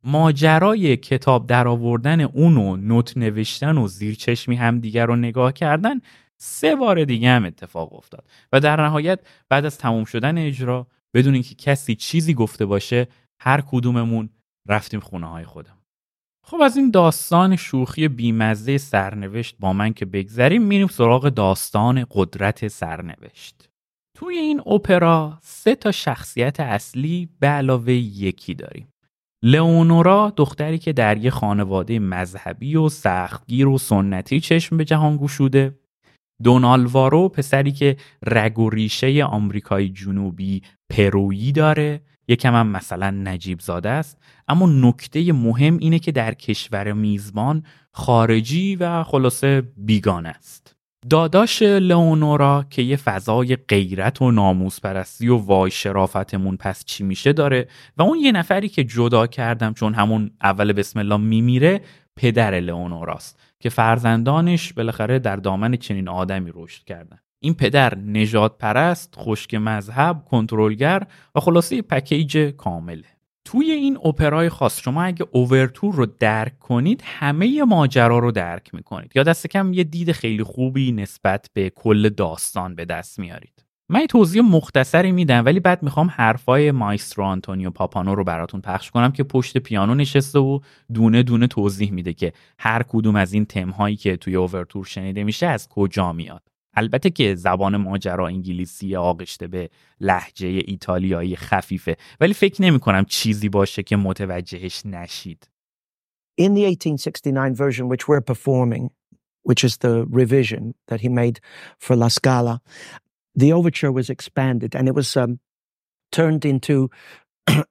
ماجرای 0.04 0.96
کتاب 0.96 1.46
درآوردن 1.46 2.20
اون 2.20 2.56
و 2.56 2.76
نوت 2.76 3.16
نوشتن 3.16 3.78
و 3.78 3.88
زیر 3.88 4.14
چشمی 4.14 4.56
هم 4.56 4.80
دیگر 4.80 5.06
رو 5.06 5.16
نگاه 5.16 5.52
کردن 5.52 6.00
سه 6.36 6.76
بار 6.76 7.04
دیگه 7.04 7.28
هم 7.28 7.44
اتفاق 7.44 7.94
افتاد. 7.94 8.24
و 8.52 8.60
در 8.60 8.82
نهایت 8.84 9.20
بعد 9.48 9.64
از 9.64 9.78
تموم 9.78 10.04
شدن 10.04 10.38
اجرا 10.38 10.86
بدون 11.14 11.34
اینکه 11.34 11.54
کسی 11.54 11.94
چیزی 11.94 12.34
گفته 12.34 12.66
باشه 12.66 13.08
هر 13.40 13.60
کدوممون 13.60 14.30
رفتیم 14.68 15.00
خونه 15.00 15.26
های 15.26 15.44
خودم. 15.44 15.78
خب 16.46 16.60
از 16.60 16.76
این 16.76 16.90
داستان 16.90 17.56
شوخی 17.56 18.08
بیمزه 18.08 18.78
سرنوشت 18.78 19.56
با 19.60 19.72
من 19.72 19.92
که 19.92 20.04
بگذریم 20.04 20.62
میریم 20.62 20.86
سراغ 20.86 21.28
داستان 21.28 22.06
قدرت 22.10 22.68
سرنوشت. 22.68 23.68
توی 24.16 24.36
این 24.36 24.60
اپرا 24.66 25.38
سه 25.42 25.74
تا 25.74 25.92
شخصیت 25.92 26.60
اصلی 26.60 27.28
به 27.40 27.46
علاوه 27.46 27.92
یکی 27.92 28.54
داریم. 28.54 28.88
لئونورا 29.44 30.32
دختری 30.36 30.78
که 30.78 30.92
در 30.92 31.16
یه 31.16 31.30
خانواده 31.30 31.98
مذهبی 31.98 32.76
و 32.76 32.88
سختگیر 32.88 33.68
و 33.68 33.78
سنتی 33.78 34.40
چشم 34.40 34.76
به 34.76 34.84
جهان 34.84 35.16
گشوده. 35.16 35.78
دونالوارو 36.42 37.28
پسری 37.28 37.72
که 37.72 37.96
رگ 38.26 38.58
و 38.58 38.70
ریشه 38.70 39.24
آمریکای 39.24 39.88
جنوبی 39.88 40.62
پرویی 40.90 41.52
داره. 41.52 42.00
یکم 42.28 42.54
هم 42.54 42.66
مثلا 42.66 43.10
نجیب 43.10 43.60
زاده 43.60 43.88
است. 43.88 44.18
اما 44.48 44.66
نکته 44.66 45.32
مهم 45.32 45.78
اینه 45.78 45.98
که 45.98 46.12
در 46.12 46.34
کشور 46.34 46.92
میزبان 46.92 47.62
خارجی 47.92 48.76
و 48.76 49.04
خلاصه 49.04 49.62
بیگانه 49.76 50.28
است. 50.28 50.74
داداش 51.10 51.62
لئونورا 51.62 52.64
که 52.70 52.82
یه 52.82 52.96
فضای 52.96 53.56
غیرت 53.56 54.22
و 54.22 54.30
ناموس 54.30 54.80
پرستی 54.80 55.28
و 55.28 55.36
وای 55.36 55.70
شرافتمون 55.70 56.56
پس 56.56 56.84
چی 56.84 57.04
میشه 57.04 57.32
داره 57.32 57.68
و 57.96 58.02
اون 58.02 58.18
یه 58.18 58.32
نفری 58.32 58.68
که 58.68 58.84
جدا 58.84 59.26
کردم 59.26 59.74
چون 59.74 59.94
همون 59.94 60.30
اول 60.42 60.72
بسم 60.72 60.98
الله 60.98 61.16
میمیره 61.16 61.80
پدر 62.16 62.60
لئونوراست 62.60 63.40
که 63.60 63.68
فرزندانش 63.68 64.72
بالاخره 64.72 65.18
در 65.18 65.36
دامن 65.36 65.76
چنین 65.76 66.08
آدمی 66.08 66.50
رشد 66.54 66.84
کردن. 66.84 67.18
این 67.40 67.54
پدر 67.54 67.98
نجات 67.98 68.58
پرست 68.58 69.14
خشک 69.16 69.54
مذهب 69.54 70.24
کنترلگر 70.30 71.06
و 71.34 71.40
خلاصه 71.40 71.82
پکیج 71.82 72.38
کامله. 72.38 73.04
توی 73.44 73.70
این 73.70 73.98
اپرای 74.04 74.48
خاص 74.48 74.80
شما 74.80 75.02
اگه 75.02 75.26
اوورتور 75.32 75.94
رو 75.94 76.06
درک 76.06 76.58
کنید 76.58 77.02
همه 77.04 77.62
ماجرا 77.62 78.18
رو 78.18 78.32
درک 78.32 78.74
می‌کنید. 78.74 79.12
یا 79.14 79.22
دست 79.22 79.46
کم 79.46 79.72
یه 79.72 79.84
دید 79.84 80.12
خیلی 80.12 80.42
خوبی 80.42 80.92
نسبت 80.92 81.50
به 81.52 81.70
کل 81.70 82.08
داستان 82.08 82.74
به 82.74 82.84
دست 82.84 83.18
میارید. 83.18 83.64
من 83.88 84.06
توضیح 84.06 84.42
مختصری 84.42 85.12
میدم 85.12 85.44
ولی 85.44 85.60
بعد 85.60 85.82
می‌خوام 85.82 86.10
حرفای 86.14 86.70
مایسترو 86.70 87.24
آنتونیو 87.24 87.70
پاپانو 87.70 88.14
رو 88.14 88.24
براتون 88.24 88.60
پخش 88.60 88.90
کنم 88.90 89.12
که 89.12 89.22
پشت 89.22 89.58
پیانو 89.58 89.94
نشسته 89.94 90.38
و 90.38 90.60
دونه 90.94 91.22
دونه 91.22 91.46
توضیح 91.46 91.92
میده 91.92 92.12
که 92.12 92.32
هر 92.58 92.82
کدوم 92.82 93.16
از 93.16 93.32
این 93.32 93.44
تمهایی 93.44 93.96
که 93.96 94.16
توی 94.16 94.36
اوورتور 94.36 94.84
شنیده 94.84 95.24
میشه 95.24 95.46
از 95.46 95.68
کجا 95.68 96.12
میاد. 96.12 96.42
البته 96.78 97.10
که 97.10 97.34
زبان 97.34 97.76
ماجرا 97.76 98.26
انگلیسی 98.26 98.96
آغشته 98.96 99.46
به 99.46 99.70
لحجه 100.00 100.62
ایتالیایی 100.66 101.36
خفیفه 101.36 101.96
ولی 102.20 102.34
فکر 102.34 102.62
نمی 102.62 102.80
کنم 102.80 103.04
چیزی 103.04 103.48
باشه 103.48 103.82
که 103.82 103.96
متوجهش 103.96 104.86
نشید. 104.86 105.48
In 106.40 106.54
the 106.54 106.64
1869 106.64 107.54
version 107.54 107.88
which 107.88 108.06
we're 108.06 108.20
performing, 108.20 108.90
which 109.42 109.64
is 109.64 109.78
the 109.78 110.06
revision 110.08 110.74
that 110.86 111.00
he 111.00 111.08
made 111.08 111.40
for 111.78 111.96
La 111.96 112.08
Scala, 112.08 112.60
the 113.34 113.52
overture 113.52 113.90
was 113.90 114.08
expanded 114.08 114.76
and 114.76 114.86
it 114.86 114.94
was 114.94 115.16
um, 115.16 115.40
turned 116.12 116.44
into 116.44 116.90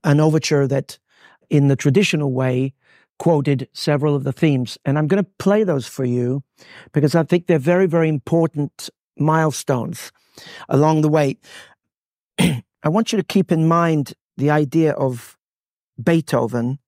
an 0.03 0.19
overture 0.19 0.67
that, 0.67 0.99
in 1.49 1.69
the 1.69 1.75
traditional 1.75 2.31
way, 2.33 2.73
quoted 3.19 3.67
several 3.73 4.15
of 4.15 4.23
the 4.23 4.33
themes. 4.33 4.77
And 4.85 4.97
I'm 4.97 5.07
going 5.07 5.23
to 5.23 5.29
play 5.39 5.63
those 5.63 5.87
for 5.87 6.05
you 6.05 6.43
because 6.93 7.15
I 7.15 7.23
think 7.23 7.47
they're 7.47 7.59
very, 7.59 7.87
very 7.87 8.09
important 8.09 8.89
milestones 9.19 10.11
along 10.69 11.01
the 11.01 11.09
way. 11.09 11.37
I 12.39 12.89
want 12.89 13.11
you 13.11 13.17
to 13.17 13.23
keep 13.23 13.51
in 13.51 13.67
mind 13.67 14.13
the 14.37 14.49
idea 14.49 14.93
of 14.93 15.37
Beethoven 16.01 16.79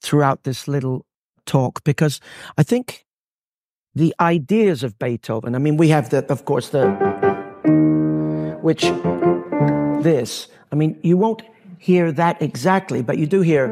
throughout 0.00 0.44
this 0.44 0.68
little 0.68 1.04
talk 1.46 1.82
because 1.84 2.20
I 2.56 2.62
think 2.62 3.04
the 3.94 4.14
ideas 4.20 4.82
of 4.82 4.98
Beethoven, 4.98 5.54
I 5.54 5.58
mean, 5.58 5.76
we 5.76 5.88
have 5.88 6.10
the, 6.10 6.24
of 6.30 6.44
course, 6.44 6.68
the, 6.68 6.90
which, 8.60 8.82
this, 10.02 10.48
I 10.70 10.74
mean, 10.74 10.98
you 11.02 11.16
won't 11.16 11.42
hear 11.78 12.12
that 12.12 12.40
exactly, 12.42 13.02
but 13.02 13.18
you 13.18 13.26
do 13.26 13.40
hear 13.40 13.68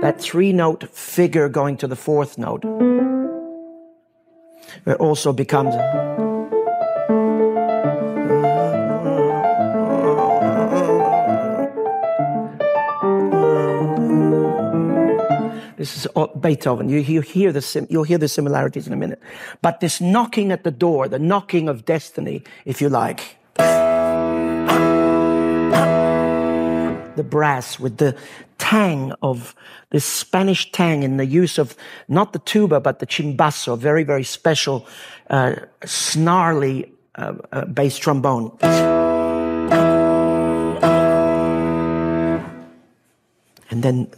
that 0.00 0.20
three 0.20 0.52
note 0.52 0.88
figure 0.94 1.48
going 1.48 1.76
to 1.76 1.86
the 1.86 1.96
fourth 1.96 2.36
note. 2.38 2.64
It 4.86 4.96
also 4.96 5.32
becomes. 5.32 5.74
This 15.76 15.96
is 15.96 16.06
oh, 16.14 16.28
Beethoven. 16.28 16.88
You, 16.88 16.98
you 16.98 17.22
hear 17.22 17.50
the 17.50 17.60
sim- 17.60 17.88
you'll 17.90 18.04
hear 18.04 18.18
the 18.18 18.28
similarities 18.28 18.86
in 18.86 18.92
a 18.92 18.96
minute. 18.96 19.20
But 19.62 19.80
this 19.80 20.00
knocking 20.00 20.52
at 20.52 20.62
the 20.62 20.70
door, 20.70 21.08
the 21.08 21.18
knocking 21.18 21.68
of 21.68 21.84
destiny, 21.84 22.44
if 22.64 22.80
you 22.80 22.88
like. 22.88 23.36
The 27.16 27.22
brass 27.22 27.78
with 27.78 27.98
the 27.98 28.16
tang 28.58 29.12
of 29.22 29.54
this 29.90 30.04
Spanish 30.04 30.72
tang 30.72 31.02
in 31.02 31.18
the 31.18 31.26
use 31.26 31.58
of 31.58 31.76
not 32.08 32.32
the 32.32 32.38
tuba, 32.38 32.80
but 32.80 33.00
the 33.00 33.06
chimbasso, 33.06 33.76
very, 33.76 34.04
very 34.04 34.24
special, 34.24 34.86
uh, 35.28 35.56
snarly 35.84 36.90
uh, 37.14 37.34
uh, 37.52 37.64
bass 37.66 37.98
trombone. 37.98 38.56
And 43.70 43.82
then. 43.82 44.08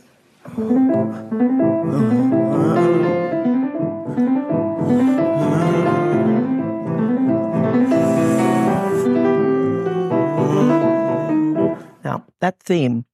That 12.44 12.60
theme 12.60 13.06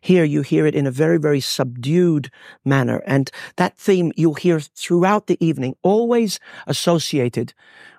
here 0.00 0.24
you 0.24 0.42
hear 0.42 0.66
it 0.66 0.74
in 0.74 0.86
a 0.86 0.90
very, 0.90 1.18
very 1.18 1.40
subdued 1.40 2.30
manner. 2.64 3.02
And 3.06 3.30
that 3.56 3.76
theme 3.76 4.12
you'll 4.16 4.34
hear 4.34 4.60
throughout 4.60 5.26
the 5.26 5.36
evening, 5.44 5.74
always 5.82 6.40
associated 6.66 7.54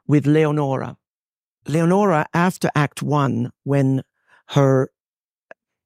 with 0.08 0.25
Leonora. 0.25 0.97
Leonora, 1.67 2.25
after 2.34 2.69
Act 2.75 3.04
One, 3.04 3.52
when 3.63 4.02
her 4.47 4.89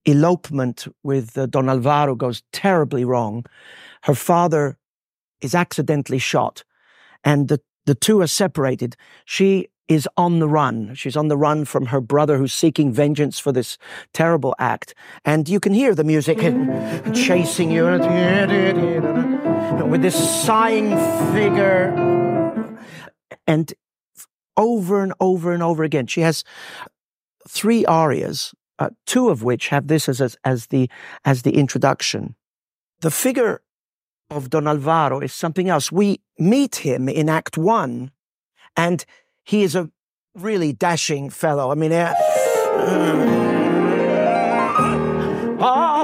elopement 0.06 0.88
with 1.04 1.38
uh, 1.38 1.46
Don 1.48 1.70
Alvaro 1.70 2.16
goes 2.16 2.44
terribly 2.54 3.04
wrong, 3.04 3.46
her 4.04 4.16
father 4.16 4.78
is 5.42 5.54
accidentally 5.54 6.20
shot, 6.20 6.64
and 7.24 7.50
the, 7.50 7.60
the 7.86 7.96
two 7.96 8.22
are 8.22 8.28
separated. 8.28 8.96
She 9.26 9.68
is 9.94 10.08
on 10.18 10.40
the 10.40 10.48
run. 10.48 10.94
She's 10.96 11.16
on 11.16 11.28
the 11.28 11.38
run 11.38 11.66
from 11.66 11.88
her 11.88 12.02
brother 12.02 12.38
who's 12.38 12.54
seeking 12.54 12.92
vengeance 12.92 13.40
for 13.40 13.52
this 13.52 13.78
terrible 14.14 14.56
act. 14.60 14.94
And 15.26 15.48
you 15.48 15.60
can 15.60 15.74
hear 15.74 15.96
the 15.96 16.04
music 16.04 16.40
chasing 17.14 17.72
you 17.72 17.86
with 19.90 20.02
this 20.02 20.44
sighing 20.44 20.90
figure. 21.34 21.94
And 23.48 23.74
over 24.58 25.04
and 25.04 25.14
over 25.20 25.54
and 25.54 25.64
over 25.64 25.84
again, 25.84 26.08
she 26.08 26.22
has 26.22 26.44
three 27.48 27.86
arias, 27.86 28.54
uh, 28.80 28.90
two 29.06 29.30
of 29.30 29.44
which 29.44 29.70
have 29.70 29.88
this 29.88 30.08
as, 30.08 30.22
as, 30.22 30.38
as, 30.44 30.68
the, 30.68 30.90
as 31.26 31.42
the 31.42 31.56
introduction. 31.58 32.36
The 33.02 33.12
figure 33.12 33.62
of 34.30 34.50
Don 34.50 34.68
Alvaro 34.68 35.20
is 35.20 35.34
something 35.34 35.70
else. 35.70 35.92
We 35.92 36.22
meet 36.40 36.78
him 36.78 37.10
in 37.10 37.30
Act 37.30 37.58
One, 37.58 38.12
and 38.76 39.06
he 39.44 39.64
is 39.64 39.76
a 39.76 39.90
really 40.36 40.74
dashing 40.74 41.30
fellow. 41.30 41.72
I 41.72 41.76
mean, 41.76 41.92
uh, 41.92 42.14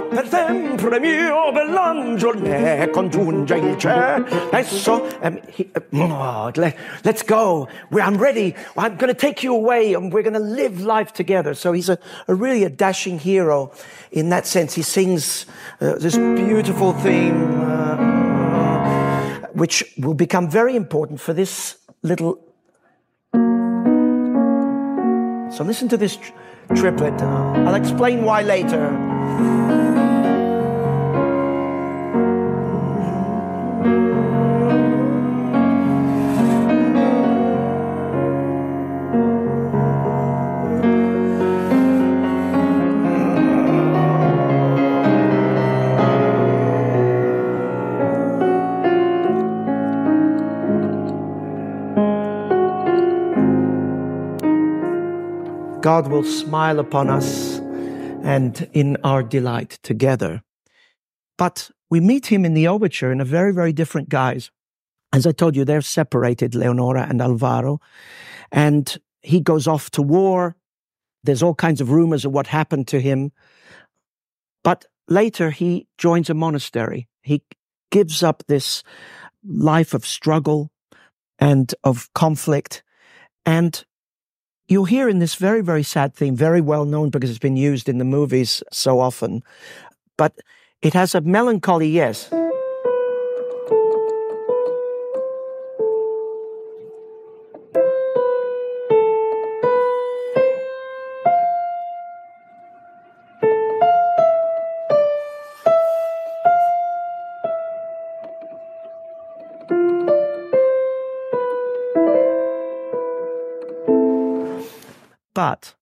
per 0.09 0.27
sempre 0.27 0.99
mio 0.99 1.51
bell'angelo 1.51 2.33
ne 2.39 2.89
congiunge 2.89 3.57
il 3.57 3.77
cielo. 3.77 4.25
Adesso, 4.51 5.07
um, 5.21 5.39
he, 5.55 5.69
uh, 5.73 6.51
let, 6.55 6.77
us 7.05 7.23
go. 7.23 7.67
We're, 7.91 8.01
I'm 8.01 8.17
ready. 8.17 8.55
I'm 8.77 8.95
going 8.97 9.13
to 9.13 9.19
take 9.19 9.43
you 9.43 9.53
away 9.53 9.93
and 9.93 10.13
we're 10.13 10.23
going 10.23 10.33
to 10.33 10.39
live 10.39 10.81
life 10.81 11.11
together. 11.13 11.53
So 11.53 11.73
he's 11.73 11.89
a, 11.89 11.97
a, 12.27 12.35
really 12.35 12.63
a 12.63 12.69
dashing 12.69 13.19
hero 13.19 13.71
in 14.11 14.29
that 14.29 14.45
sense. 14.45 14.73
He 14.73 14.81
sings 14.81 15.45
uh, 15.81 15.95
this 15.95 16.15
beautiful 16.15 16.93
theme. 16.93 17.61
Uh, 17.61 18.19
which 19.53 19.83
will 19.97 20.13
become 20.13 20.49
very 20.49 20.75
important 20.75 21.19
for 21.19 21.33
this 21.33 21.77
little. 22.01 22.48
So 25.51 25.63
listen 25.63 25.87
to 25.89 25.97
this 25.97 26.17
triplet. 26.75 27.19
Uh, 27.21 27.51
I'll 27.65 27.75
explain 27.75 28.23
why 28.23 28.43
later. 28.43 29.08
God 55.89 56.11
will 56.11 56.23
smile 56.23 56.77
upon 56.77 57.09
us 57.09 57.57
and 58.21 58.69
in 58.73 58.95
our 59.03 59.23
delight 59.23 59.79
together. 59.81 60.43
But 61.35 61.71
we 61.89 61.99
meet 61.99 62.27
him 62.27 62.45
in 62.45 62.53
the 62.53 62.67
overture 62.67 63.11
in 63.11 63.19
a 63.19 63.25
very, 63.25 63.51
very 63.51 63.73
different 63.73 64.07
guise. 64.07 64.51
As 65.11 65.25
I 65.25 65.31
told 65.31 65.55
you, 65.55 65.65
they're 65.65 65.81
separated, 65.81 66.53
Leonora 66.53 67.07
and 67.09 67.19
Alvaro, 67.23 67.79
and 68.51 68.95
he 69.23 69.39
goes 69.39 69.65
off 69.65 69.89
to 69.89 70.03
war. 70.03 70.55
There's 71.23 71.41
all 71.41 71.55
kinds 71.55 71.81
of 71.81 71.89
rumors 71.89 72.23
of 72.23 72.33
what 72.33 72.45
happened 72.45 72.87
to 72.89 73.01
him. 73.01 73.31
But 74.63 74.85
later 75.07 75.49
he 75.49 75.87
joins 75.97 76.29
a 76.29 76.35
monastery. 76.35 77.07
He 77.23 77.41
gives 77.89 78.21
up 78.21 78.43
this 78.45 78.83
life 79.43 79.95
of 79.95 80.05
struggle 80.05 80.69
and 81.39 81.73
of 81.83 82.13
conflict 82.13 82.83
and 83.43 83.83
you'll 84.69 84.85
hear 84.85 85.09
in 85.09 85.19
this 85.19 85.35
very, 85.35 85.61
very 85.61 85.83
sad 85.83 86.13
theme, 86.13 86.35
very 86.35 86.61
well 86.61 86.85
known 86.85 87.09
because 87.09 87.29
it's 87.29 87.39
been 87.39 87.57
used 87.57 87.89
in 87.89 87.97
the 87.97 88.05
movies 88.05 88.63
so 88.71 88.99
often, 88.99 89.43
but 90.15 90.33
it 90.81 90.93
has 90.93 91.15
a 91.15 91.21
melancholy 91.21 91.89
yes. 91.89 92.29
But 115.39 115.73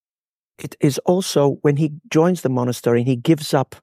it 0.60 0.76
is 0.80 1.00
also 1.00 1.58
when 1.64 1.78
he 1.78 1.94
joins 2.12 2.42
the 2.42 2.50
monastery 2.50 3.00
and 3.00 3.08
he 3.08 3.16
gives 3.16 3.56
up 3.56 3.76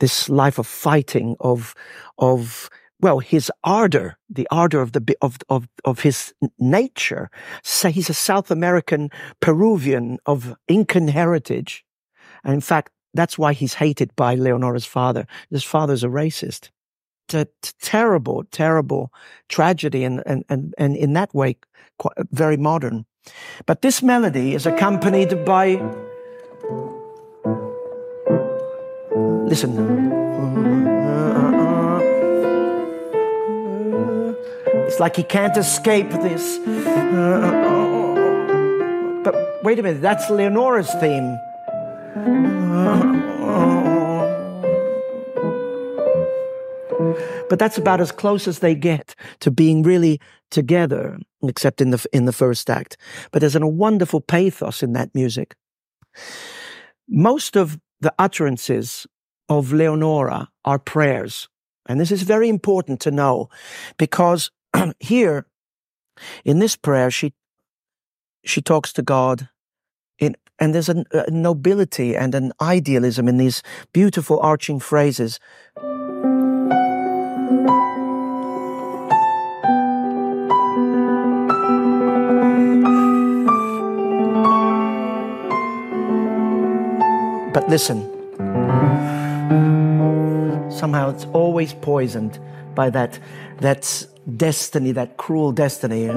this 0.00 0.28
life 0.28 0.58
of 0.58 0.66
fighting, 0.66 1.36
of, 1.38 1.72
of, 2.18 2.68
well, 3.00 3.20
his 3.20 3.48
ardor, 3.62 4.18
the 4.28 4.48
ardor 4.50 4.80
of 4.80 4.90
the, 4.90 5.16
of, 5.22 5.36
of, 5.48 5.68
of 5.84 6.00
his 6.00 6.34
nature. 6.58 7.30
So 7.62 7.90
he's 7.90 8.10
a 8.10 8.14
South 8.14 8.50
American 8.50 9.10
Peruvian 9.38 10.18
of 10.26 10.56
Incan 10.66 11.06
heritage. 11.06 11.84
And 12.42 12.54
in 12.54 12.60
fact, 12.60 12.90
that's 13.14 13.38
why 13.38 13.52
he's 13.52 13.74
hated 13.74 14.10
by 14.16 14.34
Leonora's 14.34 14.84
father. 14.84 15.28
His 15.48 15.62
father's 15.62 16.02
a 16.02 16.08
racist. 16.08 16.70
A 17.32 17.46
terrible, 17.80 18.42
terrible 18.50 19.12
tragedy. 19.48 20.02
And, 20.02 20.24
and, 20.26 20.44
and, 20.48 20.74
and 20.76 20.96
in 20.96 21.12
that 21.12 21.32
way, 21.32 21.56
quite, 22.00 22.16
very 22.32 22.56
modern. 22.56 23.06
But 23.66 23.82
this 23.82 24.02
melody 24.02 24.54
is 24.54 24.66
accompanied 24.66 25.44
by. 25.44 25.80
Listen. 29.46 30.16
It's 34.86 35.00
like 35.00 35.16
he 35.16 35.22
can't 35.22 35.56
escape 35.56 36.10
this. 36.10 36.58
But 39.24 39.34
wait 39.62 39.78
a 39.78 39.82
minute, 39.82 40.00
that's 40.00 40.26
Leonora's 40.26 40.92
theme. 40.94 41.38
But 47.48 47.58
that's 47.58 47.78
about 47.78 48.00
as 48.00 48.12
close 48.12 48.48
as 48.48 48.58
they 48.58 48.74
get 48.74 49.14
to 49.40 49.50
being 49.50 49.82
really 49.82 50.20
together, 50.50 51.18
except 51.42 51.80
in 51.80 51.90
the 51.90 52.04
in 52.12 52.24
the 52.24 52.32
first 52.32 52.70
act. 52.70 52.96
But 53.30 53.40
there's 53.40 53.56
a 53.56 53.66
wonderful 53.66 54.20
pathos 54.20 54.82
in 54.82 54.92
that 54.94 55.14
music. 55.14 55.54
Most 57.08 57.56
of 57.56 57.78
the 58.00 58.14
utterances 58.18 59.06
of 59.48 59.72
Leonora 59.72 60.48
are 60.64 60.78
prayers. 60.78 61.48
And 61.88 61.98
this 61.98 62.12
is 62.12 62.22
very 62.22 62.48
important 62.48 63.00
to 63.00 63.10
know 63.10 63.48
because 63.96 64.50
here 65.00 65.46
in 66.44 66.58
this 66.58 66.76
prayer, 66.76 67.10
she, 67.10 67.32
she 68.44 68.60
talks 68.60 68.92
to 68.92 69.02
God 69.02 69.48
in, 70.18 70.36
and 70.58 70.74
there's 70.74 70.88
a, 70.88 71.04
a 71.12 71.30
nobility 71.30 72.16
and 72.16 72.34
an 72.34 72.52
idealism 72.60 73.28
in 73.28 73.38
these 73.38 73.62
beautiful 73.92 74.38
arching 74.40 74.80
phrases. 74.80 75.40
Listen, 87.68 88.00
somehow 90.70 91.10
it's 91.10 91.26
always 91.26 91.74
poisoned 91.74 92.38
by 92.74 92.88
that, 92.90 93.18
that 93.60 94.06
destiny, 94.36 94.92
that 94.92 95.18
cruel 95.18 95.52
destiny. 95.52 96.08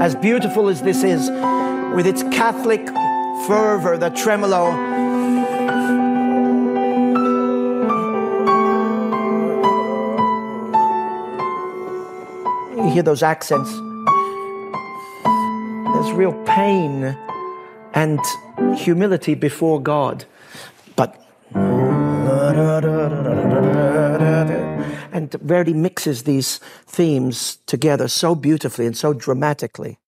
As 0.00 0.14
beautiful 0.14 0.68
as 0.68 0.82
this 0.82 1.02
is, 1.02 1.30
with 1.94 2.06
its 2.06 2.22
Catholic 2.24 2.86
fervor, 3.46 3.98
the 3.98 4.10
tremolo, 4.10 4.70
you 12.76 12.90
hear 12.92 13.02
those 13.02 13.22
accents. 13.22 13.70
There's 15.94 16.12
real 16.12 16.34
pain 16.44 17.16
and 17.94 18.20
humility 18.76 19.34
before 19.34 19.80
God. 19.80 20.24
Verdi 25.44 25.74
mixes 25.74 26.22
these 26.22 26.58
themes 26.96 27.58
together 27.66 28.08
so 28.08 28.34
beautifully 28.34 28.86
and 28.86 28.96
so 28.96 29.12
dramatically. 29.12 29.98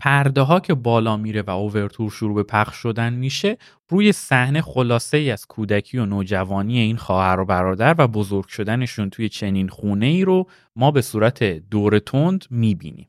پرده 0.00 0.40
ها 0.40 0.60
که 0.60 0.74
بالا 0.74 1.16
میره 1.16 1.42
و 1.42 1.50
اوورتور 1.50 2.10
شروع 2.10 2.34
به 2.34 2.42
پخش 2.42 2.76
شدن 2.76 3.12
میشه 3.12 3.58
روی 3.88 4.12
صحنه 4.12 4.62
خلاصه 4.62 5.16
ای 5.16 5.30
از 5.30 5.46
کودکی 5.46 5.98
و 5.98 6.06
نوجوانی 6.06 6.78
این 6.78 6.96
خواهر 6.96 7.40
و 7.40 7.44
برادر 7.44 7.94
و 7.98 8.08
بزرگ 8.08 8.46
شدنشون 8.46 9.10
توی 9.10 9.28
چنین 9.28 9.68
خونه 9.68 10.06
ای 10.06 10.24
رو 10.24 10.46
ما 10.76 10.90
به 10.90 11.02
صورت 11.02 11.44
دور 11.44 11.98
تند 11.98 12.44
می‌بینیم 12.50 13.08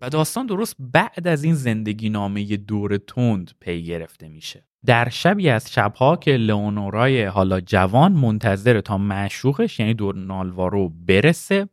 و 0.00 0.10
داستان 0.10 0.46
درست 0.46 0.76
بعد 0.78 1.28
از 1.28 1.44
این 1.44 1.54
زندگی 1.54 2.10
نامه 2.10 2.56
دور 2.56 2.96
تند 2.96 3.50
پی 3.60 3.84
گرفته 3.84 4.28
میشه 4.28 4.67
در 4.86 5.08
شبی 5.08 5.48
از 5.48 5.72
شبها 5.72 6.16
که 6.16 6.36
لئونورای 6.36 7.24
حالا 7.24 7.60
جوان 7.60 8.12
منتظر 8.12 8.80
تا 8.80 8.98
معشوقش 8.98 9.80
یعنی 9.80 9.94
دورنالوارو 9.94 10.88
برسه 10.88 11.68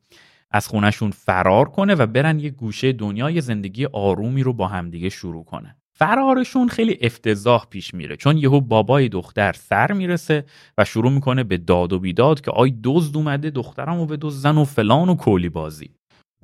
از 0.51 0.67
خونشون 0.67 1.11
فرار 1.11 1.69
کنه 1.69 1.95
و 1.95 2.05
برن 2.05 2.39
یه 2.39 2.49
گوشه 2.49 2.91
دنیای 2.91 3.41
زندگی 3.41 3.85
آرومی 3.85 4.43
رو 4.43 4.53
با 4.53 4.67
همدیگه 4.67 5.09
شروع 5.09 5.45
کنه. 5.45 5.75
فرارشون 5.97 6.67
خیلی 6.67 6.97
افتضاح 7.01 7.65
پیش 7.69 7.93
میره 7.93 8.15
چون 8.15 8.37
یهو 8.37 8.61
بابای 8.61 9.09
دختر 9.09 9.53
سر 9.53 9.91
می‌رسه 9.91 10.45
و 10.77 10.85
شروع 10.85 11.11
می‌کنه 11.11 11.43
به 11.43 11.57
داد 11.57 11.93
و 11.93 11.99
بیداد 11.99 12.41
که 12.41 12.51
آی 12.51 12.73
دزد 12.83 13.17
اومده 13.17 13.49
دخترم 13.49 13.99
و 13.99 14.05
به 14.05 14.29
زن 14.29 14.57
و 14.57 14.65
فلان 14.65 15.09
و 15.09 15.15
کولی 15.15 15.49
بازی. 15.49 15.89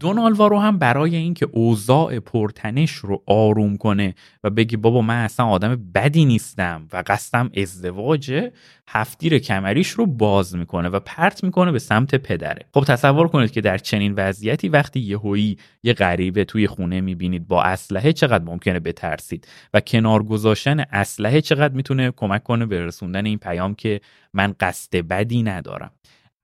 دونالوارو 0.01 0.59
هم 0.59 0.77
برای 0.77 1.15
اینکه 1.15 1.47
اوضاع 1.51 2.19
پرتنش 2.19 2.91
رو 2.91 3.23
آروم 3.27 3.77
کنه 3.77 4.15
و 4.43 4.49
بگی 4.49 4.77
بابا 4.77 5.01
من 5.01 5.23
اصلا 5.23 5.45
آدم 5.45 5.91
بدی 5.95 6.25
نیستم 6.25 6.87
و 6.93 7.03
قصدم 7.07 7.49
ازدواجه 7.57 8.51
هفتیر 8.87 9.39
کمریش 9.39 9.89
رو 9.89 10.05
باز 10.05 10.55
می‌کنه 10.55 10.89
و 10.89 10.99
پرت 10.99 11.43
می‌کنه 11.43 11.71
به 11.71 11.79
سمت 11.79 12.15
پدره. 12.15 12.65
خب 12.73 12.83
تصور 12.83 13.27
کنید 13.27 13.51
که 13.51 13.61
در 13.61 13.77
چنین 13.77 14.13
وضعیتی 14.17 14.69
وقتی 14.69 14.99
یهویی 14.99 15.57
یه 15.83 15.93
غریبه 15.93 16.45
توی 16.45 16.67
خونه 16.67 17.01
می‌بینید 17.01 17.47
با 17.47 17.63
اسلحه 17.63 18.13
چقدر 18.13 18.43
ممکنه 18.43 18.79
بترسید 18.79 19.47
و 19.73 19.81
کنار 19.81 20.23
گذاشتن 20.23 20.79
اسلحه 20.79 21.41
چقدر 21.41 21.73
می‌تونه 21.73 22.11
کمک 22.11 22.43
کنه 22.43 22.65
به 22.65 22.85
رسوندن 22.85 23.25
این 23.25 23.37
پیام 23.37 23.75
که 23.75 24.01
من 24.33 24.55
قصد 24.59 24.95
بدی 24.95 25.43
ندارم. 25.43 25.91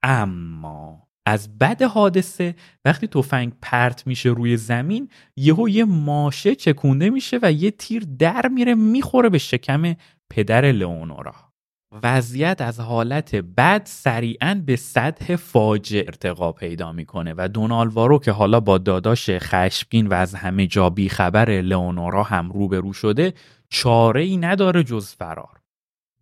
اما 0.04 1.07
از 1.28 1.58
بد 1.60 1.82
حادثه 1.82 2.56
وقتی 2.86 3.08
تفنگ 3.08 3.54
پرت 3.62 4.08
میشه 4.08 4.30
روی 4.30 4.58
زمین 4.58 5.10
یهو 5.36 5.70
یه 5.70 5.86
ماشه 5.86 6.56
چکونده 6.56 7.10
میشه 7.10 7.40
و 7.42 7.52
یه 7.52 7.72
تیر 7.72 8.06
در 8.20 8.48
میره 8.48 8.76
می‌خوره 8.76 9.30
به 9.30 9.38
شکم 9.38 9.96
پدر 10.30 10.72
لئونورا. 10.72 11.34
وضعیت 12.04 12.62
از 12.62 12.80
حالت 12.80 13.36
بد 13.36 13.82
سریعا 13.86 14.62
به 14.66 14.76
سطح 14.76 15.36
فاجعه 15.36 16.04
ارتقا 16.08 16.52
پیدا 16.52 16.92
می‌کنه 16.92 17.34
و 17.38 17.50
دونالوارو 17.54 18.20
که 18.20 18.32
حالا 18.32 18.60
با 18.60 18.78
داداش 18.78 19.30
خشمگین 19.30 20.08
و 20.08 20.14
از 20.14 20.36
همه 20.36 20.68
جا 20.68 20.94
خبر 21.10 21.50
لئونورا 21.62 22.24
هم 22.24 22.52
روبرو 22.52 22.94
شده 22.94 23.34
چاره 23.70 24.22
ای 24.22 24.38
نداره 24.38 24.84
جز 24.84 25.16
فرار. 25.16 25.57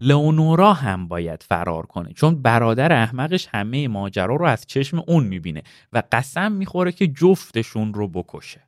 لئونورا 0.02 0.74
هم 0.74 1.08
باید 1.08 1.44
فرار 1.44 1.86
کنه. 1.86 2.14
چون 2.14 2.42
برادر 2.42 2.94
احمقش 2.94 3.48
همه 3.52 3.88
ماجرا 3.88 4.36
رو 4.36 4.46
از 4.46 4.66
چشم 4.66 5.04
اون 5.08 5.24
می‌بینه 5.24 5.64
و 5.94 6.04
قسم 6.12 6.52
می‌خوره 6.52 6.92
که 6.92 7.08
جفتشون 7.08 7.94
رو 7.94 8.08
بکشه. 8.08 8.62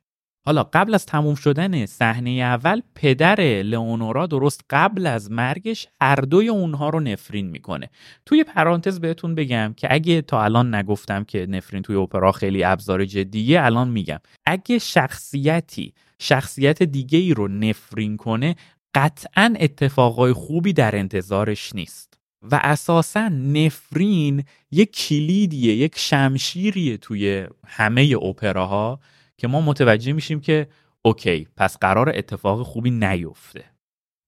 حالا 0.46 0.62
قبل 0.62 0.94
از 0.94 1.06
تموم 1.06 1.34
شدن 1.34 1.86
صحنه 1.86 2.30
اول 2.30 2.82
پدر 2.94 3.40
لئونورا 3.62 4.26
درست 4.26 4.64
قبل 4.70 5.06
از 5.06 5.30
مرگش 5.30 5.88
هر 6.00 6.16
دوی 6.16 6.48
اونها 6.48 6.88
رو 6.88 7.00
نفرین 7.00 7.46
می‌کنه. 7.46 7.90
توی 8.26 8.44
پرانتز 8.44 9.00
بهتون 9.00 9.34
بگم 9.34 9.74
که 9.76 9.88
اگه 9.90 10.22
تا 10.22 10.44
الان 10.44 10.74
نگفتم 10.74 11.24
که 11.24 11.46
نفرین 11.46 11.82
توی 11.82 11.96
اپرا 11.96 12.32
خیلی 12.32 12.64
ابزار 12.64 13.04
جدیه 13.04 13.62
الان 13.62 13.88
میگم. 13.88 14.18
اگه 14.46 14.78
شخصیتی 14.78 15.94
شخصیت 16.18 16.82
دیگه 16.82 17.18
ای 17.18 17.34
رو 17.34 17.48
نفرین 17.48 18.16
کنه 18.16 18.56
قطعا 18.98 19.54
اتفاقای 19.60 20.32
خوبی 20.32 20.72
در 20.72 20.96
انتظارش 20.96 21.74
نیست 21.74 22.18
و 22.42 22.60
اساسا 22.62 23.28
نفرین 23.28 24.44
یک 24.70 24.96
کلیدیه 24.96 25.74
یک 25.74 25.98
شمشیریه 25.98 26.96
توی 26.96 27.46
همه 27.66 28.16
اپراها 28.22 29.00
که 29.36 29.48
ما 29.48 29.60
متوجه 29.60 30.12
میشیم 30.12 30.40
که 30.40 30.66
اوکی 31.02 31.48
پس 31.56 31.78
قرار 31.78 32.12
اتفاق 32.14 32.62
خوبی 32.62 32.90
نیفته. 32.90 33.64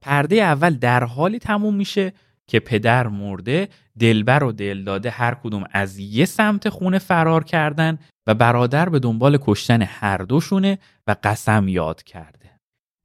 پرده 0.02 0.36
اول 0.36 0.74
در 0.74 1.04
حالی 1.04 1.38
تموم 1.38 1.74
میشه 1.74 2.12
که 2.46 2.60
پدر 2.60 3.06
مرده 3.08 3.68
دلبر 3.98 4.44
و 4.44 4.52
دلداده 4.52 5.10
هر 5.10 5.34
کدوم 5.34 5.64
از 5.72 5.98
یه 5.98 6.24
سمت 6.24 6.68
خونه 6.68 6.98
فرار 6.98 7.44
کردن 7.44 7.98
و 8.26 8.34
برادر 8.34 8.88
به 8.88 8.98
دنبال 8.98 9.38
کشتن 9.42 9.82
هر 9.82 10.18
دوشونه 10.18 10.78
و 11.06 11.16
قسم 11.22 11.68
یاد 11.68 12.02
کرده 12.02 12.39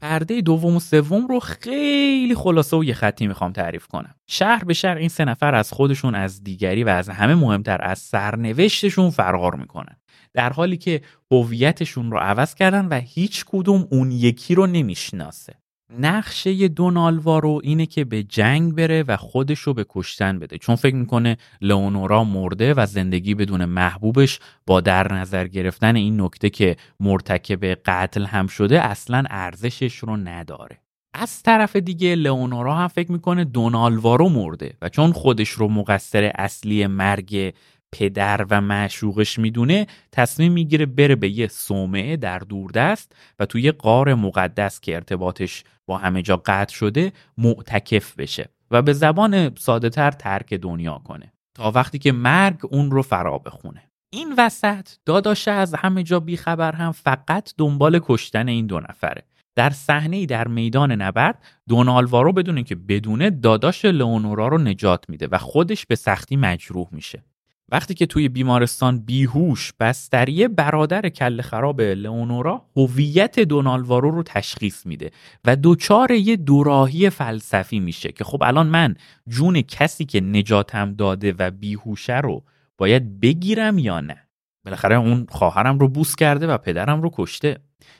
پرده 0.01 0.41
دوم 0.41 0.75
و 0.75 0.79
سوم 0.79 1.27
رو 1.27 1.39
خیلی 1.39 2.35
خلاصه 2.35 2.77
و 2.77 2.83
یه 2.83 2.93
خطی 2.93 3.27
می‌خوام 3.27 3.51
تعریف 3.51 3.87
کنم. 3.87 4.15
شهر 4.27 4.63
به 4.63 4.73
شهر 4.73 4.97
این 4.97 5.09
سه 5.09 5.25
نفر 5.25 5.55
از 5.55 5.71
خودشون 5.71 6.15
از 6.15 6.43
دیگری 6.43 6.83
و 6.83 6.89
از 6.89 7.09
همه 7.09 7.35
مهمتر 7.35 7.81
از 7.81 7.99
سرنوشتشون 7.99 9.09
فرار 9.09 9.55
می‌کنن. 9.55 9.95
در 10.33 10.53
حالی 10.53 10.77
که 10.77 11.01
هویتشون 11.31 12.11
رو 12.11 12.17
عوض 12.17 12.55
کردن 12.55 12.85
و 12.85 12.99
هیچ 12.99 13.45
کدوم 13.47 13.87
اون 13.91 14.11
یکی 14.11 14.55
رو 14.55 14.67
نمی‌شناسه. 14.67 15.53
نقشه 15.89 16.67
دونالوارو 16.67 17.61
اینه 17.63 17.85
که 17.85 18.05
به 18.05 18.23
جنگ 18.23 18.75
بره 18.75 19.03
و 19.07 19.17
خودش 19.17 19.59
رو 19.59 19.73
به 19.73 19.85
کشتن 19.89 20.39
بده. 20.39 20.57
چون 20.57 20.75
فکر 20.75 20.95
می‌کنه 20.95 21.37
لئونورا 21.61 22.23
مرده 22.23 22.73
و 22.73 22.85
زندگی 22.85 23.35
بدون 23.35 23.65
محبوبش 23.65 24.39
با 24.67 24.81
در 24.81 25.13
نظر 25.13 25.47
گرفتن 25.47 25.95
این 25.95 26.21
نکته 26.21 26.49
که 26.49 26.75
مرتکب 26.99 27.65
قتل 27.65 28.25
هم 28.25 28.47
شده 28.47 28.81
اصلا 28.81 29.23
ارزشش 29.29 29.97
رو 29.97 30.17
نداره. 30.17 30.79
از 31.13 31.43
طرف 31.43 31.75
دیگه 31.75 32.15
لئونورا 32.15 32.75
هم 32.75 32.87
فکر 32.87 33.11
می‌کنه 33.11 33.43
دونالوارو 33.43 34.29
مرده 34.29 34.73
و 34.81 34.89
چون 34.89 35.11
خودش 35.11 35.49
رو 35.49 35.67
مقصر 35.67 36.31
اصلی 36.35 36.87
مرگ 36.87 37.53
پدر 37.99 38.45
و 38.49 38.61
معشوقش 38.61 39.39
می‌دونه 39.39 39.87
تصمیم 40.11 40.51
می‌گیره 40.51 40.85
بره 40.85 41.15
به 41.15 41.29
یه 41.29 41.47
صومعه 41.47 42.17
در 42.17 42.39
دوردست 42.39 43.15
و 43.39 43.45
توی 43.45 43.71
قار 43.71 44.13
مقدس 44.13 44.79
که 44.79 44.95
ارتباطش 44.95 45.63
با 45.85 45.97
همه 45.97 46.21
جا 46.21 46.41
قطع 46.45 46.73
شده 46.73 47.11
معتکف 47.37 48.15
بشه 48.15 48.49
و 48.71 48.81
به 48.81 48.93
زبان 48.93 49.55
ساده 49.55 49.89
تر 49.89 50.11
ترک 50.11 50.53
دنیا 50.53 51.01
کنه 51.05 51.33
تا 51.53 51.71
وقتی 51.71 51.99
که 51.99 52.11
مرگ 52.11 52.59
اون 52.69 52.91
رو 52.91 53.01
فرا 53.01 53.37
بخونه. 53.37 53.81
این 54.09 54.35
وسط 54.37 54.89
داداشه 55.05 55.51
از 55.51 55.73
همه 55.73 56.03
جا 56.03 56.19
بیخبر 56.19 56.71
هم 56.71 56.91
فقط 56.91 57.53
دنبال 57.57 57.99
کشتن 58.03 58.47
این 58.47 58.67
دو 58.67 58.79
نفره. 58.79 59.23
در 59.55 59.69
صحنه 59.69 60.25
در 60.25 60.47
میدان 60.47 60.91
نبرد 60.91 61.43
دونالوارو 61.69 62.33
بدونه 62.33 62.63
که 62.63 62.75
بدونه 62.75 63.29
داداش 63.29 63.85
لئونورا 63.85 64.47
رو 64.47 64.57
نجات 64.57 65.09
میده 65.09 65.27
و 65.31 65.37
خودش 65.37 65.85
به 65.85 65.95
سختی 65.95 66.35
مجروح 66.35 66.87
میشه. 66.91 67.23
وقتی 67.69 67.93
که 67.93 68.05
توی 68.05 68.29
بیمارستان 68.29 68.99
بیهوش 68.99 69.73
بستریه 69.79 70.47
برادر 70.47 71.09
کل 71.09 71.41
خراب 71.41 71.81
لئونورا 71.81 72.65
هویت 72.75 73.39
دونالوارو 73.39 74.11
رو 74.11 74.23
تشخیص 74.23 74.85
میده 74.85 75.11
و 75.45 75.55
دوچار 75.55 76.11
یه 76.11 76.35
دوراهی 76.35 77.09
فلسفی 77.09 77.79
میشه 77.79 78.11
که 78.11 78.23
خب 78.23 78.43
الان 78.43 78.67
من 78.67 78.95
جون 79.27 79.61
کسی 79.61 80.05
که 80.05 80.21
نجاتم 80.21 80.93
داده 80.93 81.35
و 81.39 81.51
بیهوشه 81.51 82.17
رو 82.19 82.43
باید 82.77 83.19
بگیرم 83.19 83.77
یا 83.77 83.99
نه؟ 83.99 84.17
بالاخره 84.65 84.95
اون 84.95 85.25
خواهرم 85.29 85.79
رو 85.79 85.87
بوس 85.87 86.15
کرده 86.15 86.47
و 86.47 86.57
پدرم 86.57 87.01
رو 87.01 87.09
کشته. 87.13 87.57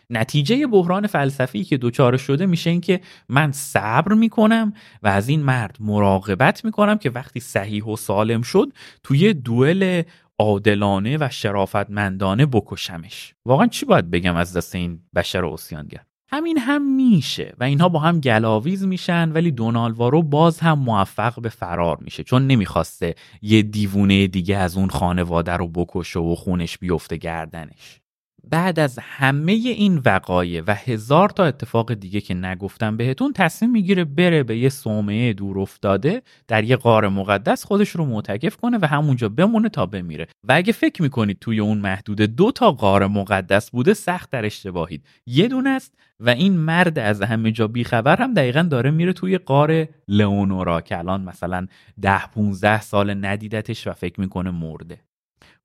نتیجه 0.10 0.68
بحران 0.68 1.08
فلسفی 1.08 1.64
که 1.64 1.78
دوچاره 1.78 2.18
شده 2.18 2.46
میشه 2.46 2.70
این 2.70 2.82
که 2.82 3.02
من 3.30 3.52
صبر 3.52 4.14
می‌کنم 4.14 4.74
و 5.04 5.08
از 5.08 5.30
این 5.30 5.44
مرد 5.44 5.78
مراقبت 5.80 6.66
می‌کنم 6.66 6.98
که 6.98 7.10
وقتی 7.10 7.40
صحیح 7.40 7.84
و 7.84 7.96
سالم 7.96 8.42
شد 8.42 8.74
توی 9.04 9.34
دوئل 9.34 10.04
عادلانه 10.40 11.18
و 11.18 11.30
شرافتمندانه 11.32 12.46
بکشمش. 12.46 13.34
واقعا 13.46 13.68
چی 13.68 13.86
باید 13.86 14.12
بگم 14.12 14.36
از 14.36 14.58
دست 14.58 14.76
این 14.76 15.00
بشر 15.16 15.46
اوسیانگر؟ 15.46 16.02
همین 16.28 16.58
هم 16.58 16.96
میشه 16.96 17.54
و 17.60 17.64
اینها 17.64 17.90
با 17.90 18.00
هم 18.00 18.20
گلاویز 18.20 18.84
میشن 18.84 19.32
ولی 19.32 19.52
دونالوارو 19.52 20.24
باز 20.24 20.60
هم 20.60 20.80
موفق 20.80 21.42
به 21.42 21.50
فرار 21.50 21.98
میشه 22.02 22.24
چون 22.24 22.48
نمی‌خواسته 22.48 23.16
یه 23.42 23.62
دیوونه 23.62 24.28
دیگه 24.28 24.58
از 24.58 24.78
اون 24.78 24.90
خانواده 24.90 25.52
رو 25.52 25.68
بکشه 25.68 26.20
و 26.20 26.36
خونش 26.36 26.78
بیفته 26.78 27.18
گردنش. 27.18 28.02
بعد 28.50 28.80
از 28.80 29.00
همه 29.02 29.52
این 29.52 30.02
وقایع 30.06 30.64
و 30.68 30.76
هزار 30.76 31.30
تا 31.30 31.46
اتفاق 31.46 31.94
دیگه 31.94 32.22
که 32.22 32.34
نگفتم 32.34 32.98
بهتون 32.98 33.34
تصمیم 33.34 33.72
می‌گیره 33.72 34.04
بره 34.04 34.44
به 34.44 34.58
یه 34.58 34.70
صومعه 34.70 35.34
دور 35.34 35.60
افتاده 35.60 36.22
در 36.48 36.64
یه 36.64 36.76
قار 36.76 37.08
مقدس 37.08 37.66
خودش 37.66 37.90
رو 37.90 38.06
معتکف 38.06 38.58
کنه 38.58 38.78
و 38.82 38.88
همونجا 38.88 39.30
بمونه 39.30 39.70
تا 39.70 39.86
بمیره. 39.86 40.28
و 40.44 40.54
اگه 40.54 40.74
فکر 40.74 41.02
می‌کنید 41.02 41.40
توی 41.40 41.60
اون 41.60 41.78
محدود 41.78 42.22
دو 42.22 42.52
تا 42.52 42.72
قار 42.72 43.08
مقدس 43.08 43.72
بوده 43.72 43.94
سخت 43.94 44.30
در 44.30 44.46
اشتباهید. 44.46 45.06
یه 45.26 45.48
دونه 45.48 45.70
است 45.70 45.94
و 46.20 46.30
این 46.30 46.58
مرد 46.58 47.00
از 47.00 47.22
همه 47.22 47.52
جا 47.52 47.68
بیخبر 47.68 48.22
هم 48.22 48.34
دقیقا 48.34 48.62
داره 48.62 48.92
میره 48.92 49.14
توی 49.14 49.38
قار 49.38 49.88
لئونورا 50.08 50.82
که 50.82 50.98
الان 50.98 51.22
مثلا 51.22 51.68
ده 52.02 52.28
15 52.28 52.82
سال 52.82 53.26
ندیدتش 53.26 53.88
و 53.88 53.94
فکر 53.94 54.22
می‌کنه 54.22 54.52
مرده. 54.52 55.00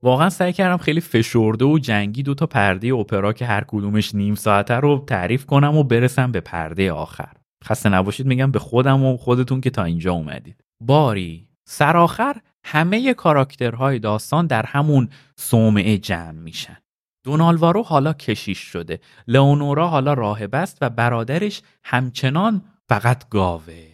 واقعا 0.03 0.29
سعی 0.29 0.53
کردم 0.53 0.77
خیلی 0.77 1.01
فشرده 1.01 1.65
و 1.65 1.79
جنگی 1.79 2.23
دو 2.23 2.33
تا 2.33 2.45
پرده 2.45 2.93
اپرا 2.93 3.33
که 3.33 3.45
هر 3.45 3.63
کدومش 3.67 4.15
نیم 4.15 4.35
ساعته 4.35 4.73
رو 4.73 5.03
تعریف 5.07 5.45
کنم 5.45 5.77
و 5.77 5.83
برسم 5.83 6.31
به 6.31 6.39
پرده 6.39 6.91
آخر. 6.91 7.33
خسته 7.63 7.89
نباشید 7.89 8.25
میگم 8.25 8.51
به 8.51 8.59
خودم 8.59 9.03
و 9.03 9.17
خودتون 9.17 9.61
که 9.61 9.69
تا 9.69 9.83
اینجا 9.83 10.13
اومدید. 10.13 10.63
باری 10.81 11.47
سرآخر 11.65 12.35
همه 12.63 13.13
کاراکترهای 13.13 13.99
داستان 13.99 14.47
در 14.47 14.65
همون 14.65 15.09
صومعه 15.35 15.97
جمع 15.97 16.31
میشن. 16.31 16.77
دونالوارو 17.23 17.83
حالا 17.83 18.13
کشیش 18.13 18.59
شده. 18.59 18.99
لئونورا 19.27 19.87
حالا 19.87 20.13
راهب 20.13 20.55
است 20.55 20.77
و 20.81 20.89
برادرش 20.89 21.61
همچنان 21.83 22.61
فقط 22.89 23.29
گاوه. 23.29 23.87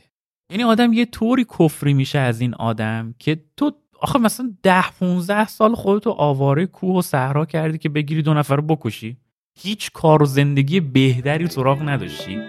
یعنی 0.52 0.64
آدم 0.64 0.94
یه 0.94 1.06
طوری 1.06 1.46
کفری 1.60 1.94
میشه 1.94 2.20
از 2.20 2.42
این 2.42 2.54
آدم 2.54 3.16
که 3.20 3.44
تو 3.58 3.72
آخه 4.02 4.20
مثلا 4.20 4.54
ده 4.64 4.84
15 5.00 5.48
سال 5.48 5.76
خودتو 5.76 6.12
آواره 6.12 6.66
کوه 6.66 6.98
و 6.98 7.02
صحرا 7.02 7.46
کردی 7.46 7.78
که 7.78 7.90
بگیری 7.90 8.22
دو 8.22 8.34
نفر 8.34 8.56
رو 8.56 8.62
بکشی. 8.62 9.18
هیچ 9.60 9.92
کار 9.92 10.24
و 10.24 10.26
زندگی 10.26 10.80
بهتری 10.80 11.48
سراغ 11.48 11.90
نداشتی. 11.90 12.40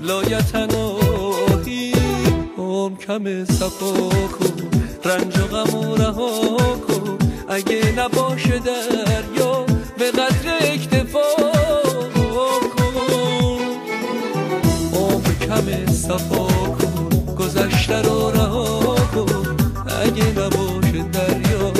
او 0.00 0.06
لایتناهی 0.06 1.92
هم 2.58 2.96
کم 2.96 3.44
صفا 3.44 3.92
کن 4.08 4.70
رنج 5.04 5.38
و 5.38 5.46
غم 5.46 5.94
رها 5.94 6.30
کن. 6.88 7.18
اگه 7.48 7.92
نباشه 7.98 8.58
دریا 8.58 9.66
به 9.98 10.10
قدر 10.10 10.46
اکتفا 10.60 11.28
کن. 12.24 12.94
آب 14.96 15.22
کم 15.46 15.86
صفا 15.92 16.46
کن 16.48 17.34
گذشته 17.38 18.02
رو 18.02 18.30
رها 18.30 18.94
کن. 19.14 19.56
اگه 20.02 20.26
نباشه 20.30 21.02
دریا 21.12 21.70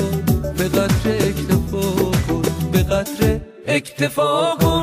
به 0.57 0.67
قدر 0.67 1.05
اکتفا 1.05 1.81
کن. 2.27 2.41
به 2.71 2.83
قدر 2.83 3.39
اکتفا 3.67 4.55
کن. 4.61 4.80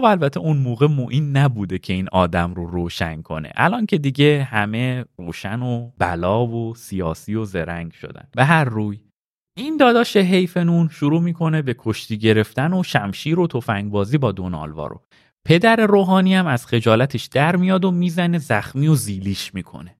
خب 0.00 0.06
البته 0.06 0.40
اون 0.40 0.56
موقع 0.56 0.86
معین 0.86 1.36
نبوده 1.36 1.78
که 1.78 1.92
این 1.92 2.08
آدم 2.12 2.54
رو 2.54 2.66
روشن 2.66 3.22
کنه. 3.22 3.52
الان 3.54 3.86
که 3.86 3.98
دیگه 3.98 4.48
همه 4.50 5.04
روشن 5.18 5.62
و 5.62 5.90
بلا 5.98 6.46
و 6.46 6.74
سیاسی 6.74 7.34
و 7.34 7.44
زرنگ 7.44 7.92
شدن. 7.92 8.28
به 8.32 8.44
هر 8.44 8.64
روی. 8.64 9.00
این 9.56 9.76
داداش 9.76 10.16
حیفنون 10.16 10.88
شروع 10.88 11.20
می‌کنه 11.20 11.62
به 11.62 11.74
کشتی 11.78 12.18
گرفتن 12.18 12.72
و 12.72 12.82
شمشیر 12.82 13.40
و 13.40 13.46
تفنگبازی 13.46 14.18
با 14.18 14.32
دونالوارو 14.32 15.02
پدر 15.44 15.76
روحانی 15.76 16.34
هم 16.34 16.46
از 16.46 16.66
خجالتش 16.66 17.24
در 17.24 17.56
میاد 17.56 17.84
و 17.84 17.90
می‌زنه 17.90 18.38
زخمی 18.38 18.88
و 18.88 18.94
زیلیش 18.94 19.54
می‌کنه. 19.54 19.99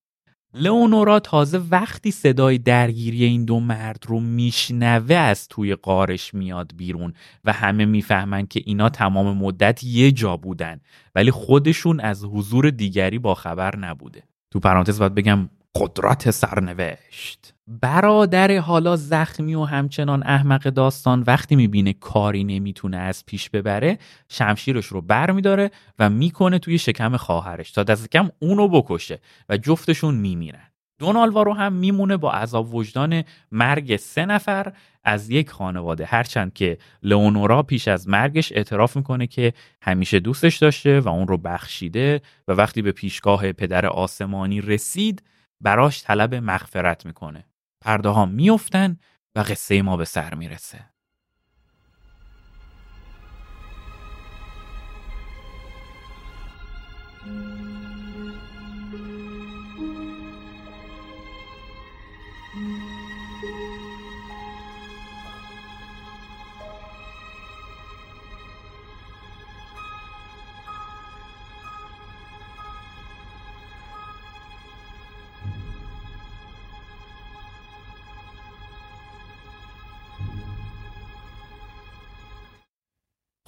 لئونورا 0.55 1.21
تازه 1.21 1.59
وقتی 1.71 2.11
صدای 2.11 2.59
درگیری 2.59 3.25
این 3.25 3.45
دو 3.45 3.61
مرد 3.61 4.05
رو 4.07 4.21
میشنوه 4.21 5.15
از 5.15 5.49
توی 5.49 5.75
قارش 5.75 6.35
میاد 6.35 6.73
بیرون 6.77 7.13
و 7.45 7.53
همه 7.53 7.85
می‌فهمن 7.85 8.47
که 8.47 8.63
اینا 8.65 8.89
تمام 8.89 9.37
مدت 9.37 9.85
یه 9.85 10.13
جا 10.13 10.37
بودن. 10.37 10.81
ولی 11.15 11.31
خودشون 11.31 12.01
از 12.01 12.25
حضور 12.25 12.71
دیگری 12.71 13.19
با 13.19 13.35
خبر 13.35 13.77
نبوده. 13.77 14.23
تو 14.51 14.61
پرانتز 14.61 14.99
باید 14.99 15.15
بگم 15.15 15.49
قدرت 15.77 16.31
سرنوشت. 16.31 17.55
برادر 17.67 18.59
حالا 18.59 18.97
زخمی 18.97 19.55
و 19.55 19.65
همچنان 19.65 20.23
احمق 20.23 20.63
داستان 20.63 21.25
وقتی 21.27 21.57
می‌بینه 21.57 21.93
کاری 21.93 22.45
نمی‌تونه 22.45 22.97
از 22.97 23.27
پیش 23.27 23.51
ببره 23.51 23.99
شمشیرش 24.29 24.87
رو 24.87 25.01
بر 25.01 25.31
میداره 25.31 25.71
و 25.99 26.11
می‌کنه 26.11 26.59
توی 26.59 26.79
شکم 26.79 27.17
خواهرش 27.17 27.71
تا 27.71 27.83
دست 27.83 28.11
کم 28.11 28.31
اونو 28.39 28.69
بکشه 28.69 29.21
و 29.49 29.57
جفتشون 29.57 30.15
میمیرن. 30.15 30.67
دونالوارو 30.99 31.55
هم 31.55 31.73
میمونه 31.73 32.17
با 32.17 32.33
عذاب 32.33 32.75
وجدان 32.75 33.25
مرگ 33.53 33.97
سه 33.97 34.27
نفر 34.27 34.73
از 35.05 35.31
یک 35.31 35.51
خانواده. 35.51 36.05
هرچند 36.05 36.53
که 36.53 36.79
لئونورا 37.03 37.63
پیش 37.63 37.89
از 37.89 38.09
مرگش 38.09 38.53
اعتراف 38.53 38.97
می‌کنه 38.97 39.27
که 39.27 39.53
همیشه 39.83 40.21
دوستش 40.21 40.57
داشته 40.57 41.01
و 41.01 41.09
اون 41.09 41.29
رو 41.29 41.37
بخشیده 41.37 42.21
و 42.49 42.53
وقتی 42.53 42.83
به 42.83 42.93
پیشگاه 42.93 43.53
پدر 43.53 43.87
آسمانی 43.87 44.61
رسید 44.61 45.23
براش 45.61 46.03
طلب 46.05 46.35
مغفرت 46.35 47.07
می‌کنه. 47.07 47.47
پرده 47.81 48.09
ها 48.09 48.27
میفتن 48.27 48.99
و 49.37 49.41
قصه 49.41 49.83
ما 49.83 49.97
به 49.97 50.05
سر 50.05 50.35
می‌رسه. 50.35 50.91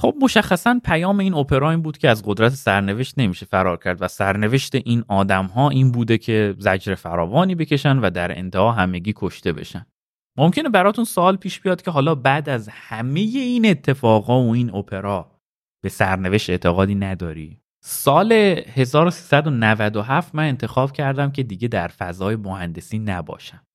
خب 0.02 0.14
مشخصا 0.20 0.80
پیام 0.84 1.20
این 1.20 1.34
اپرا 1.34 1.70
این 1.70 1.82
بود 1.82 1.98
که 1.98 2.08
از 2.08 2.22
قدرت 2.26 2.52
سرنوشت 2.52 3.18
نمیشه 3.18 3.46
فرار 3.46 3.76
کرد 3.76 4.02
و 4.02 4.08
سرنوشت 4.08 4.74
این 4.74 5.04
آدم 5.08 5.46
ها 5.46 5.70
این 5.70 5.92
بوده 5.92 6.18
که 6.18 6.54
زجر 6.58 6.94
فراوانی 6.94 7.54
بکشن 7.54 7.98
و 7.98 8.10
در 8.10 8.38
انتها 8.38 8.72
همگی 8.72 9.12
کشته 9.16 9.52
بشن. 9.52 9.86
ممکنه 10.38 10.68
براتون 10.68 11.04
سوال 11.04 11.36
پیش 11.36 11.60
بیاد 11.60 11.82
که 11.82 11.90
حالا 11.90 12.14
بعد 12.14 12.48
از 12.48 12.68
همه 12.72 13.20
این 13.20 13.66
اتفاقا 13.66 14.42
و 14.42 14.52
این 14.52 14.74
اپرا 14.74 15.30
به 15.82 15.88
سرنوشت 15.88 16.50
اعتقادی 16.50 16.94
نداری؟ 16.94 17.60
سال 17.84 18.32
1397 18.32 20.34
من 20.34 20.48
انتخاب 20.48 20.92
کردم 20.92 21.30
که 21.30 21.42
دیگه 21.42 21.68
در 21.68 21.88
فضای 21.88 22.36
مهندسی 22.36 22.98
نباشم. 22.98 23.66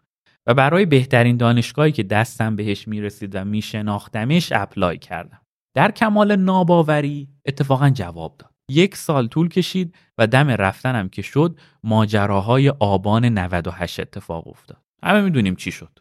و 0.47 0.53
برای 0.53 0.85
بهترین 0.85 1.37
دانشگاهی 1.37 1.91
که 1.91 2.03
دستم 2.03 2.55
بهش 2.55 2.87
می‌رسید 2.87 3.35
و 3.35 3.45
میشناختمش 3.45 4.51
اپلای 4.51 4.97
کردم. 4.97 5.41
در 5.73 5.91
کمال 5.91 6.35
ناباوری 6.35 7.29
اتفاقا 7.45 7.89
جواب 7.89 8.35
داد. 8.37 8.51
یک 8.71 8.95
سال 8.95 9.27
طول 9.27 9.49
کشید 9.49 9.95
و 10.17 10.27
دم 10.27 10.49
رفتنم 10.49 11.09
که 11.09 11.21
شد 11.21 11.59
ماجراهای 11.83 12.69
آبان 12.69 13.25
98 13.25 13.99
اتفاق 13.99 14.47
افتاد. 14.47 14.81
همه 15.03 15.21
می‌دونیم 15.21 15.55
چی 15.55 15.71
شد. 15.71 15.99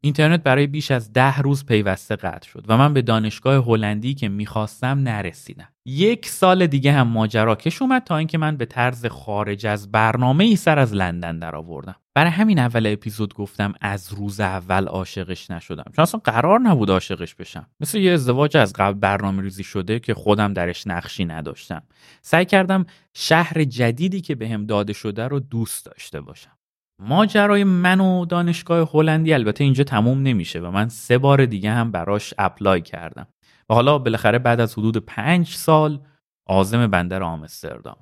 اینترنت 0.00 0.42
برای 0.42 0.66
بیش 0.66 0.90
از 0.90 1.12
ده 1.12 1.38
روز 1.38 1.66
پیوسته 1.66 2.16
قطع 2.16 2.48
شد 2.48 2.64
و 2.68 2.76
من 2.76 2.94
به 2.94 3.02
دانشگاه 3.02 3.64
هلندی 3.64 4.14
که 4.14 4.28
می‌خواستم 4.28 4.98
نرسیدم. 4.98 5.68
یک 5.86 6.26
سال 6.26 6.66
دیگه 6.66 6.92
هم 6.92 7.08
ماجرا 7.08 7.54
کش 7.54 7.82
اومد 7.82 8.04
تا 8.04 8.16
اینکه 8.16 8.38
من 8.38 8.56
به 8.56 8.66
طرز 8.66 9.06
خارج 9.06 9.66
از 9.66 9.92
برنامه 9.92 10.44
ای 10.44 10.56
سر 10.56 10.78
از 10.78 10.94
لندن 10.94 11.38
درآوردم. 11.38 11.96
برای 12.18 12.30
همین 12.30 12.58
اول 12.58 12.86
اپیزود 12.86 13.34
گفتم 13.34 13.72
از 13.80 14.12
روز 14.12 14.40
اول 14.40 14.86
عاشقش 14.86 15.50
نشدم. 15.50 15.84
چون 15.96 16.02
اصلا 16.02 16.20
قرار 16.24 16.60
نبود 16.60 16.90
عاشقش 16.90 17.34
بشم. 17.34 17.66
مثل 17.80 17.98
یه 17.98 18.12
ازدواج 18.12 18.56
از 18.56 18.72
قبل 18.72 18.98
برنامه 18.98 19.42
ریزی 19.42 19.64
شده 19.64 20.00
که 20.00 20.14
خودم 20.14 20.52
درش 20.52 20.86
نقشی 20.86 21.24
نداشتم. 21.24 21.82
سعی 22.22 22.44
کردم 22.44 22.86
شهر 23.14 23.64
جدیدی 23.64 24.20
که 24.20 24.34
بهم 24.34 24.66
داده 24.66 24.92
شده 24.92 25.28
رو 25.28 25.40
دوست 25.40 25.86
داشته 25.86 26.20
باشم. 26.20 26.50
ماجرای 27.02 27.64
من 27.64 28.00
و 28.00 28.24
دانشگاه 28.24 28.90
هلندی 28.92 29.32
البته 29.32 29.64
اینجا 29.64 29.84
تموم 29.84 30.22
نمیشه 30.22 30.60
و 30.60 30.70
من 30.70 30.88
سه 30.88 31.18
بار 31.18 31.46
دیگه 31.46 31.70
هم 31.70 31.90
براش 31.90 32.34
اپلای 32.38 32.82
کردم. 32.82 33.26
و 33.70 33.74
حالا 33.74 33.98
بالاخره 33.98 34.38
بعد 34.38 34.60
از 34.60 34.78
حدود 34.78 34.96
پنج 34.96 35.48
سال 35.48 36.00
آزم 36.46 36.86
بندر 36.86 37.22
آمستردام. 37.22 37.96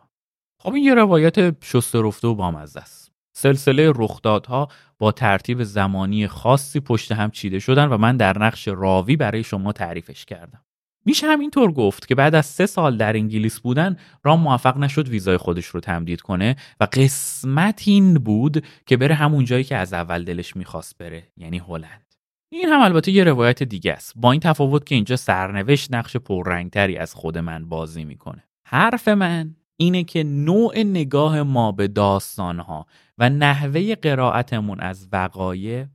خب 0.62 0.74
این 0.74 0.84
یه 0.84 0.94
روایت 0.94 1.64
شست 1.64 1.96
رفته 1.96 2.28
و 2.28 2.34
بامزه 2.34 2.80
است. 2.80 3.15
سلسله 3.38 3.92
رخدادها 3.94 4.68
با 4.98 5.12
ترتیب 5.12 5.62
زمانی 5.62 6.26
خاصی 6.26 6.80
پشت 6.80 7.12
هم 7.12 7.30
چیده 7.30 7.58
شدن 7.58 7.88
و 7.88 7.98
من 7.98 8.16
در 8.16 8.38
نقش 8.38 8.68
راوی 8.68 9.16
برای 9.16 9.42
شما 9.42 9.72
تعریفش 9.72 10.24
کردم. 10.24 10.60
میشه 11.04 11.26
همینطور 11.26 11.72
گفت 11.72 12.08
که 12.08 12.14
بعد 12.14 12.34
از 12.34 12.46
سه 12.46 12.66
سال 12.66 12.96
در 12.96 13.16
انگلیس 13.16 13.60
بودن 13.60 13.96
رام 14.24 14.40
موفق 14.40 14.76
نشد 14.76 15.08
ویزای 15.08 15.36
خودش 15.36 15.66
رو 15.66 15.80
تمدید 15.80 16.20
کنه 16.20 16.56
و 16.80 16.88
قسمت 16.92 17.82
این 17.86 18.14
بود 18.14 18.64
که 18.86 18.96
بره 18.96 19.14
همون 19.14 19.44
جایی 19.44 19.64
که 19.64 19.76
از 19.76 19.92
اول 19.92 20.24
دلش 20.24 20.56
می‌خواست 20.56 20.98
بره 20.98 21.28
یعنی 21.36 21.58
هلند. 21.58 22.14
این 22.52 22.68
هم 22.68 22.80
البته 22.80 23.12
یه 23.12 23.24
روایت 23.24 23.62
دیگه 23.62 23.92
است. 23.92 24.12
با 24.16 24.32
این 24.32 24.40
تفاوت 24.40 24.86
که 24.86 24.94
اینجا 24.94 25.16
سرنوشت 25.16 25.94
نقش 25.94 26.16
پررنگتری 26.16 26.96
از 26.96 27.14
خود 27.14 27.38
من 27.38 27.68
بازی 27.68 28.04
می‌کنه. 28.04 28.44
حرف 28.66 29.08
من 29.08 29.56
اینه 29.76 30.04
که 30.04 30.24
نوع 30.24 30.78
نگاه 30.78 31.42
ما 31.42 31.72
به 31.72 31.88
داستانها 31.88 32.86
و 33.18 33.30
نحوه 33.30 33.94
قرائتمون 33.94 34.80
از 34.80 35.08
وقایع 35.12 35.86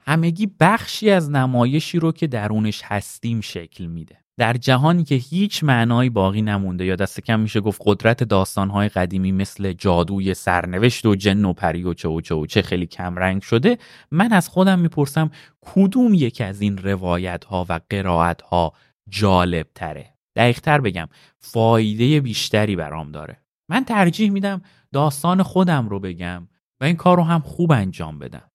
همگی 0.00 0.50
بخشی 0.60 1.10
از 1.10 1.30
نمایشی 1.30 1.98
رو 1.98 2.12
که 2.12 2.26
درونش 2.26 2.82
هستیم 2.84 3.40
شکل 3.40 3.86
میده. 3.86 4.16
در 4.38 4.52
جهانی 4.52 5.04
که 5.04 5.14
هیچ 5.14 5.64
معنایی 5.64 6.10
باقی 6.10 6.42
نمونده 6.42 6.84
یا 6.84 6.96
دست 6.96 7.20
کم 7.20 7.40
میشه 7.40 7.60
گفت 7.60 7.82
قدرت 7.84 8.24
داستانهای 8.24 8.88
قدیمی 8.88 9.32
مثل 9.32 9.72
جادوی 9.72 10.34
سرنوشت 10.34 11.06
و 11.06 11.14
جن 11.14 11.44
و 11.44 11.52
پری 11.52 11.82
و 11.82 11.94
چه 11.94 12.08
و 12.08 12.20
چه 12.20 12.34
و 12.34 12.46
چه 12.46 12.62
خیلی 12.62 12.86
کمرنگ 12.86 13.42
شده 13.42 13.78
من 14.10 14.32
از 14.32 14.48
خودم 14.48 14.78
می‌پرسم 14.78 15.30
کدوم 15.60 16.14
یکی 16.14 16.44
از 16.44 16.60
این 16.60 16.78
روایت 16.78 17.44
ها 17.44 17.66
و 17.68 17.80
قرائت 17.90 18.42
ها 18.42 18.72
جالب 19.08 19.66
تره 19.74 20.14
دقیقتر 20.36 20.80
بگم 20.80 21.08
فایده 21.38 22.20
بیشتری 22.20 22.76
برام 22.76 23.12
داره 23.12 23.40
من 23.68 23.84
ترجیح 23.84 24.30
میدم 24.30 24.62
داستان 24.92 25.42
خودم 25.42 25.88
رو 25.88 26.00
بگم 26.00 26.48
و 26.80 26.84
این 26.84 26.96
کار 26.96 27.16
رو 27.16 27.22
هم 27.22 27.40
خوب 27.40 27.72
انجام 27.72 28.18
بدم 28.18 28.50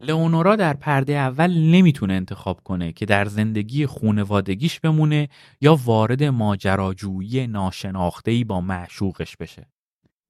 لئونورا 0.00 0.56
در 0.56 0.74
پرده 0.74 1.12
اول 1.12 1.50
نمی‌تونه 1.58 2.14
انتخاب 2.14 2.60
کنه 2.60 2.92
که 2.92 3.06
در 3.06 3.24
زندگی 3.24 3.86
خونوادگیش 3.86 4.80
بمونه 4.80 5.28
یا 5.60 5.74
وارد 5.84 6.22
ماجراجویی 6.22 7.46
ناشناخته‌ای 7.46 8.44
با 8.44 8.60
معشوقش 8.60 9.36
بشه. 9.36 9.66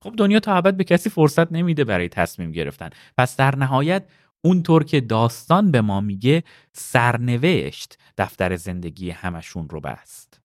خب 0.05 0.15
دنیا 0.17 0.41
تا 0.41 0.55
ابد 0.55 0.77
به 0.77 0.85
کسی 0.85 1.11
فرصت 1.11 1.53
نمیده 1.53 1.85
برای 1.85 2.09
تصمیم 2.09 2.53
گرفتن. 2.53 2.91
پس 3.19 3.37
در 3.37 3.57
نهایت 3.57 4.05
اونطور 4.45 4.85
که 4.85 5.01
داستان 5.01 5.71
به 5.71 5.81
ما 5.81 6.01
میگه 6.01 6.43
سرنوشت 6.73 7.99
دفتر 8.19 8.57
زندگی 8.57 9.11
همشون 9.11 9.69
رو 9.69 9.81
بست. 9.81 10.36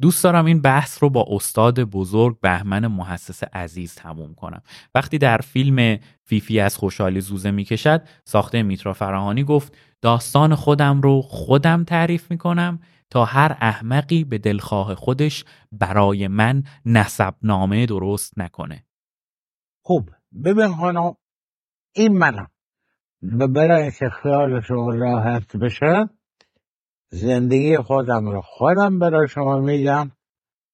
دوست 0.00 0.24
دارم 0.24 0.44
این 0.44 0.62
بحث 0.62 1.02
رو 1.02 1.10
با 1.10 1.26
استاد 1.30 1.80
بزرگ 1.80 2.40
بهمن 2.40 2.86
محسس 2.86 3.44
عزیز 3.44 3.94
تموم 3.94 4.34
کنم. 4.34 4.62
وقتی 4.94 5.18
در 5.18 5.38
فیلم 5.38 5.98
فیفی 6.22 6.60
از 6.60 6.76
خوشحالی 6.76 7.20
زوزه 7.20 7.50
می‌کشد 7.50 8.02
ساخته 8.24 8.62
میترا 8.62 8.92
فراهانی 8.92 9.44
گفت 9.44 9.76
داستان 10.02 10.54
خودم 10.54 11.00
رو 11.00 11.22
خودم 11.22 11.84
تعریف 11.84 12.30
می‌کنم 12.30 12.80
تا 13.10 13.24
هر 13.24 13.56
احمقی 13.60 14.24
به 14.24 14.38
دلخواه 14.38 14.94
خودش 14.94 15.44
برای 15.72 16.28
من 16.28 16.62
نسب 16.86 17.34
نامه 17.42 17.86
درست 17.86 18.38
نکنه. 18.38 18.84
خوب 19.82 20.10
ببین 20.44 20.68
خانم 20.68 21.14
این 21.94 22.18
منم. 22.18 22.48
و 23.22 23.48
برای 23.48 23.82
اینکه 23.82 24.10
خیال 24.22 24.60
شما 24.60 24.94
راحت 24.94 25.56
بشه 25.56 26.08
زندگی 27.10 27.76
خودم 27.76 28.26
رو 28.26 28.40
خودم 28.40 28.98
برای 28.98 29.28
شما 29.28 29.58
میگم 29.58 30.10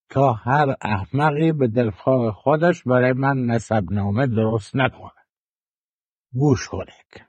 تا 0.09 0.33
هر 0.33 0.75
احمقی 0.81 1.51
به 1.51 1.67
دلخواه 1.67 2.31
خودش 2.31 2.83
برای 2.83 3.13
من 3.13 3.37
نسب 3.37 3.83
نامه 3.91 4.27
درست 4.27 4.75
نکنه. 4.75 5.11
گوش 6.33 6.67
کنید. 6.67 7.25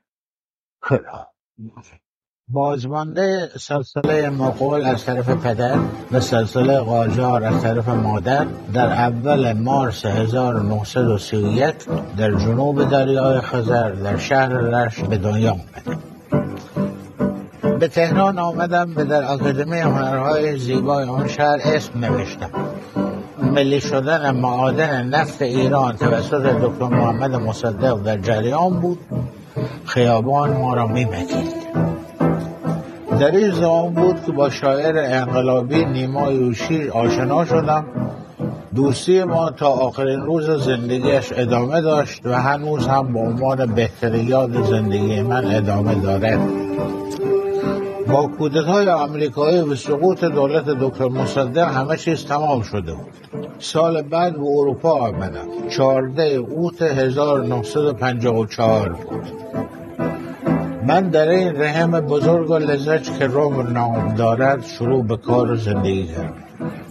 خدا. 0.82 1.26
بازمانده 2.48 3.50
سلسله 3.61 4.30
مقول 4.30 4.84
از 4.84 5.04
طرف 5.04 5.46
پدر 5.46 5.78
و 6.12 6.20
سلسله 6.20 6.80
قاجار 6.80 7.44
از 7.44 7.62
طرف 7.62 7.88
مادر 7.88 8.44
در 8.74 8.86
اول 8.86 9.52
مارس 9.52 10.04
1931 10.04 11.74
در 12.18 12.34
جنوب 12.34 12.90
دریای 12.90 13.40
خزر 13.40 13.90
در 13.90 14.16
شهر 14.16 14.48
رشت 14.48 15.07
به 15.07 15.18
دنیا 15.18 15.52
آمد 15.52 15.98
به 17.79 17.89
تهران 17.89 18.39
آمدم 18.39 18.93
و 18.97 19.05
در 19.05 19.33
اکادمی 19.33 19.79
هنرهای 19.79 20.59
زیبای 20.59 21.05
آن 21.05 21.29
شهر 21.29 21.61
اسم 21.64 22.05
نوشتم. 22.05 22.51
ملی 23.43 23.81
شدن 23.81 24.31
معادن 24.31 25.07
نفت 25.07 25.43
ایران 25.43 25.97
توسط 25.97 26.43
دکتر 26.43 26.89
محمد 26.89 27.35
مصدق 27.35 28.03
در 28.03 28.18
جریان 28.18 28.81
بود. 28.81 28.99
خیابان 29.85 30.57
ما 30.57 30.74
را 30.74 30.87
میمکید 30.87 31.66
در 33.20 33.31
این 33.31 33.51
زمان 33.51 33.95
بود 33.95 34.24
که 34.27 34.33
با 34.33 34.51
شاعر 34.51 34.99
انقلابی 34.99 35.85
نیما 35.85 36.33
یوشی 36.33 36.89
آشنا 36.89 37.45
شدم. 37.45 37.85
دوستی 38.74 39.24
ما 39.24 39.51
تا 39.51 39.68
آخرین 39.68 40.20
روز 40.20 40.51
زندگیش 40.51 41.33
ادامه 41.37 41.81
داشت 41.81 42.27
و 42.27 42.41
هنوز 42.43 42.87
هم 42.87 43.12
به 43.12 43.18
عنوان 43.18 43.74
بهترین 43.74 44.29
یاد 44.29 44.64
زندگی 44.64 45.22
من 45.22 45.45
ادامه 45.55 45.95
دارد. 45.95 46.41
با 48.09 48.26
کودتای 48.26 48.88
آمریکایی 48.88 49.61
و 49.61 49.74
سقوط 49.74 50.24
دولت 50.24 50.64
دکتر 50.64 51.09
مصدق 51.09 51.68
همه 51.68 51.96
چیز 51.96 52.24
تمام 52.24 52.62
شده 52.62 52.94
بود. 52.94 53.12
سال 53.59 54.02
بعد 54.02 54.32
به 54.32 54.46
اروپا 54.46 54.90
آمدم 54.90 55.68
چهارده 55.76 56.24
اوت 56.24 56.82
1954 56.82 58.88
بود. 58.88 59.22
من 60.86 61.09
در 61.09 61.28
این 61.28 61.62
رحم 61.62 62.00
بزرگ 62.00 62.50
و 62.50 62.59
لذت 62.59 63.18
که 63.18 63.26
روم 63.26 63.72
نام 63.72 64.14
دارد 64.14 64.64
شروع 64.64 65.04
به 65.04 65.16
کار 65.16 65.57
زندگی 65.57 66.07
کردم. 66.07 66.45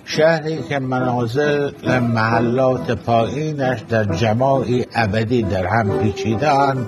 شهری 0.06 0.64
که 0.64 0.80
منازل 0.80 1.72
محلات 2.00 2.92
پایینش 2.92 3.82
در 3.82 4.04
جماعی 4.04 4.86
ابدی 4.96 5.44
در 5.44 5.66
هم 5.66 6.00
پیچیدند 6.00 6.88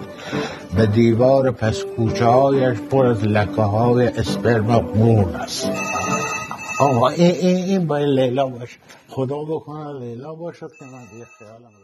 به 0.76 0.86
دیوار 0.86 1.52
پس 1.52 1.84
کوچه 1.84 2.74
پر 2.92 3.06
از 3.06 3.24
لکه 3.24 3.62
های 3.62 4.08
اسپرم 4.08 4.86
مون 4.96 5.36
است. 5.36 5.72
آقا 6.80 7.08
این, 7.10 7.32
این, 7.32 7.56
این 7.56 7.88
باید 7.88 8.10
لیلا 8.10 8.48
باشه. 8.48 8.78
خدا 9.08 9.44
بکنه 9.44 10.00
لیلا 10.00 10.36
باشد 10.36 10.72
که 10.80 10.86
من 10.86 11.20
یه 11.20 11.26
خیالم 11.40 11.78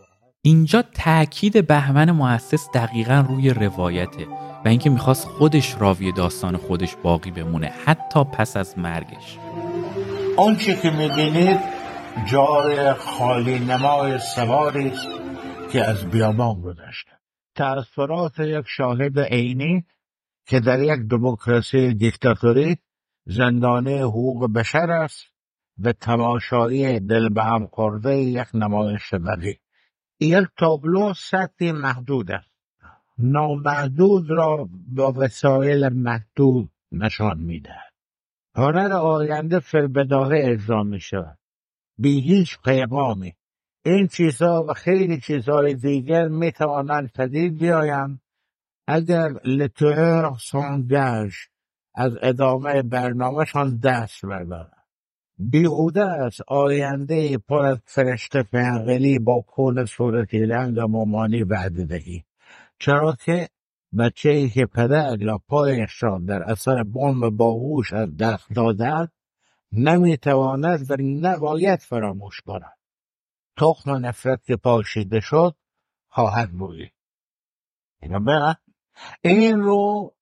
اینجا 0.45 0.81
تاکید 0.81 1.67
بهمن 1.67 2.11
مؤسس 2.11 2.67
دقیقا 2.73 3.25
روی 3.29 3.49
روایته 3.49 4.27
و 4.65 4.67
اینکه 4.67 4.89
می‌خواست 4.89 5.27
خودش 5.27 5.75
راوی 5.79 6.11
داستان 6.11 6.57
خودش 6.57 6.95
باقی 7.03 7.31
بمونه 7.31 7.71
حتی 7.85 8.23
پس 8.23 8.57
از 8.57 8.77
مرگش. 8.77 9.37
آنچه 10.37 10.75
که 10.75 10.91
می‌بینید 10.91 11.59
جای 12.31 12.93
خالی 12.93 13.59
نمای 13.59 14.19
سواری 14.19 14.89
است 14.89 15.07
که 15.71 15.85
از 15.89 16.05
بیابان 16.11 16.61
گذشته. 16.61 17.11
تأثیرات 17.55 18.39
یک 18.39 18.65
شاهد 18.67 19.19
عینی 19.19 19.85
که 20.45 20.59
در 20.59 20.79
یک 20.79 20.99
دموکراسی 21.09 21.93
دیکتاتوری 21.93 22.77
زندانه 23.25 24.01
حقوق 24.01 24.53
بشر 24.53 24.91
است 24.91 25.25
و 25.83 25.93
تماشایی 25.93 26.99
دل 26.99 27.29
به 27.29 27.43
هم 27.43 27.67
خورده 27.67 28.17
یک 28.17 28.47
نمایش 28.53 29.13
بدی. 29.13 29.59
یک 30.19 30.47
تابلو 30.57 31.13
سطحی 31.13 31.71
محدود 31.71 32.31
است. 32.31 32.49
نامحدود 33.17 34.29
را 34.29 34.69
با 34.87 35.13
وسایل 35.17 35.89
محدود 35.89 36.69
نشان 36.91 37.39
می‌دهد. 37.39 37.92
هنر 38.55 38.93
آینده 38.93 39.59
فلبداهه 39.59 40.41
اجرا 40.43 40.83
می 40.83 40.99
شود 40.99 41.37
بی 41.97 42.21
هیچ 42.21 42.57
پیغامی. 42.65 43.33
این 43.85 44.07
چیزها 44.07 44.65
و 44.69 44.73
خیلی 44.73 45.19
چیزهای 45.19 45.73
دیگر 45.73 46.27
می 46.27 46.51
توانند 46.51 47.11
پدید 47.15 47.59
بیایند 47.59 48.21
اگر 48.87 49.29
لتوهر 49.45 50.37
سانگاژ 50.39 51.35
از 51.95 52.11
ادامه 52.21 52.81
برنامهشان 52.81 53.77
دست 53.77 54.25
بردارند 54.25 54.83
بیهوده 55.37 56.05
است 56.05 56.41
آینده 56.47 57.37
پر 57.37 57.65
از 57.65 57.77
فرشته 57.85 58.43
پنقلی 58.43 59.19
با 59.19 59.45
کل 59.47 59.85
صورتی 59.85 60.45
رنگ 60.45 60.79
مامانی 60.79 61.43
وعده 61.43 61.85
دهی. 61.85 62.23
چرا 62.79 63.15
که 63.25 63.47
بچه 63.99 64.29
ای 64.29 64.49
که 64.49 64.65
پدر 64.65 65.21
یا 65.21 65.37
پایش 65.37 66.03
را 66.03 66.21
در 66.27 66.43
اثر 66.43 66.83
بمب 66.83 67.29
باهوش 67.29 67.93
از 67.93 68.17
دست 68.17 68.49
دادد 68.55 69.11
نمی‌تواند 69.71 70.91
و 70.91 70.95
نباید 70.99 71.79
فراموش 71.79 72.41
کند. 72.41 72.77
تخم 73.57 73.91
نفرت 73.91 74.45
که 74.45 74.55
پاشیده 74.55 75.19
شد 75.19 75.55
خواهد 76.07 76.51
بود 76.51 76.91
اینا 78.01 78.55
این 79.21 79.59
رو 79.59 80.13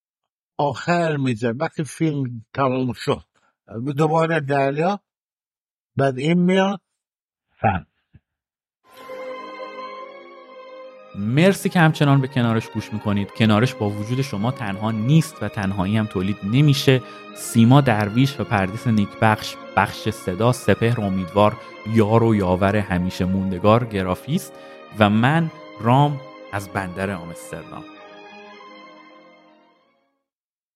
آخر 0.57 1.17
میزه 1.17 1.49
وقتی 1.49 1.83
فیلم 1.83 2.45
تمام 2.53 2.93
شد. 2.93 3.25
دوباره 3.97 4.39
دریا. 4.39 4.99
بعد 5.95 6.17
این 6.17 6.39
میاد. 6.39 6.81
فهم 7.49 7.90
مرسی 11.15 11.69
که 11.69 11.79
همچنان 11.79 12.21
به 12.21 12.27
کنارش 12.27 12.67
گوش 12.67 12.93
می‌کنید. 12.93 13.31
کنارش 13.31 13.73
با 13.75 13.89
وجود 13.89 14.21
شما 14.21 14.51
تنها 14.51 14.91
نیست 14.91 15.43
و 15.43 15.47
تنهایی 15.47 15.97
هم 15.97 16.05
تولید 16.05 16.37
نمیشه. 16.43 17.01
سیما 17.35 17.81
درویش 17.81 18.39
و 18.39 18.43
پردیس 18.43 18.87
نیک 18.87 19.09
بخش 19.21 19.55
بخش 19.75 20.09
صدا 20.09 20.51
سپهر 20.51 21.01
امیدوار 21.01 21.57
یار 21.93 22.23
و 22.23 22.35
یاور 22.35 22.75
همیشه 22.75 23.25
موندگار 23.25 23.85
گرافیست 23.85 24.53
و 24.99 25.09
من 25.09 25.51
رام 25.81 26.21
از 26.51 26.69
بندر 26.69 27.11
آمستردام. 27.11 27.83